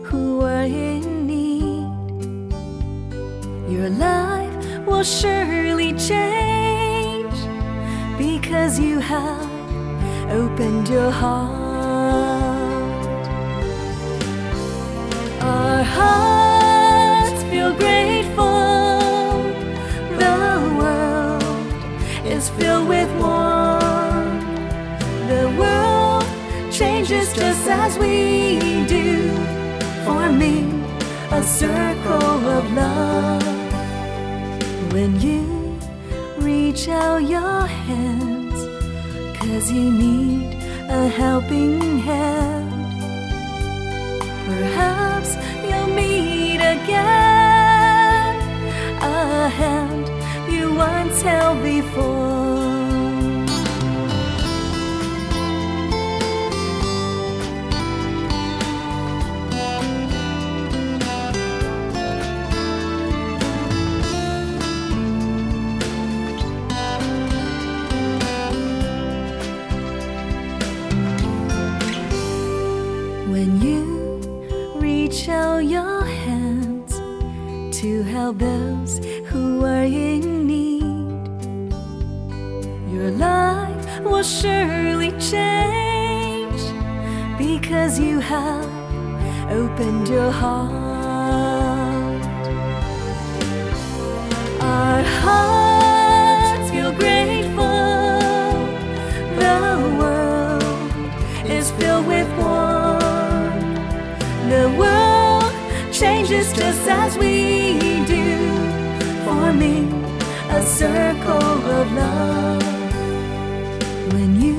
who 0.10 0.42
are 0.42 0.64
in 0.64 1.28
need, 1.28 2.54
your 3.70 3.90
life 3.90 4.56
will 4.86 5.04
surely 5.04 5.92
change 5.94 7.38
because 8.18 8.80
you 8.80 9.00
have 9.00 9.50
opened 10.32 10.88
your 10.88 11.12
heart. 11.12 11.68
Our 15.42 15.84
hearts 15.84 17.44
feel 17.52 17.74
grateful. 17.74 19.44
The 20.24 20.40
world 20.80 21.44
is 22.26 22.50
filled 22.52 22.88
with 22.88 23.10
warmth. 23.20 24.46
The 25.28 25.54
world 25.60 26.26
changes 26.72 27.34
just 27.34 27.68
as 27.68 27.98
we 27.98 28.86
do, 28.88 29.37
forming 30.08 30.68
a 31.32 31.44
circle 31.44 32.40
of 32.58 32.64
love. 32.74 33.44
When 34.94 35.12
you 35.20 35.44
reach 36.38 36.88
out 36.88 37.22
your 37.36 37.62
hands, 37.86 38.60
cause 39.38 39.70
you 39.70 39.92
need 39.92 40.54
a 41.00 41.10
helping 41.22 41.82
hand. 42.10 42.72
Perhaps 44.50 45.32
you'll 45.68 45.94
meet 46.04 46.62
again 46.76 48.36
a 49.02 49.50
hand 49.62 50.06
you 50.54 50.74
once 50.74 51.22
held 51.22 51.62
before. 51.64 51.87
Opened 89.78 90.08
your 90.08 90.32
heart. 90.32 90.74
Our 94.60 95.04
hearts 95.22 96.72
feel 96.72 96.92
grateful. 96.94 97.64
The 99.38 99.60
world 100.00 100.64
is 101.48 101.70
filled 101.72 102.08
with 102.08 102.28
warmth. 102.40 103.78
The 104.50 104.68
world 104.80 105.54
changes 105.94 106.54
just 106.54 106.88
as 106.90 107.16
we 107.20 107.78
do, 108.08 108.50
forming 109.26 109.94
a 110.50 110.62
circle 110.64 111.54
of 111.78 111.92
love. 111.94 112.64
When 114.14 114.42
you 114.42 114.58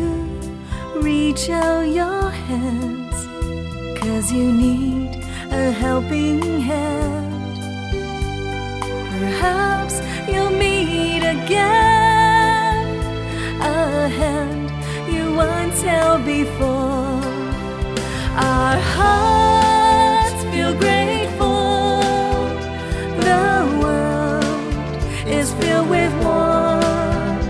reach 1.00 1.50
out 1.50 1.88
your 1.88 2.30
hands, 2.30 3.07
cause 4.08 4.32
you 4.32 4.50
need 4.50 5.10
a 5.50 5.70
helping 5.70 6.40
hand. 6.60 7.56
Perhaps 9.20 9.96
you'll 10.30 10.56
meet 10.66 11.22
again 11.36 12.86
a 13.60 14.08
hand 14.20 14.70
you 15.12 15.24
once 15.34 15.82
held 15.82 16.24
before. 16.24 17.20
Our 18.50 18.78
hearts 18.96 20.40
feel 20.52 20.72
grateful. 20.84 22.00
The 23.28 23.46
world 23.82 24.88
is 25.38 25.52
filled 25.60 25.90
with 25.90 26.12
warmth. 26.24 27.44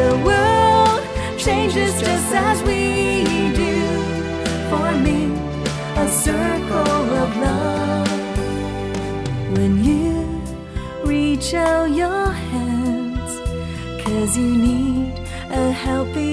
The 0.00 0.12
world 0.28 1.02
changes 1.38 1.92
just 1.98 2.30
as 2.34 2.62
we 2.64 2.81
out 11.54 11.90
your 11.90 12.26
hands, 12.30 13.40
cause 14.02 14.36
you 14.36 14.56
need 14.56 15.12
a 15.50 15.72
helping. 15.72 16.31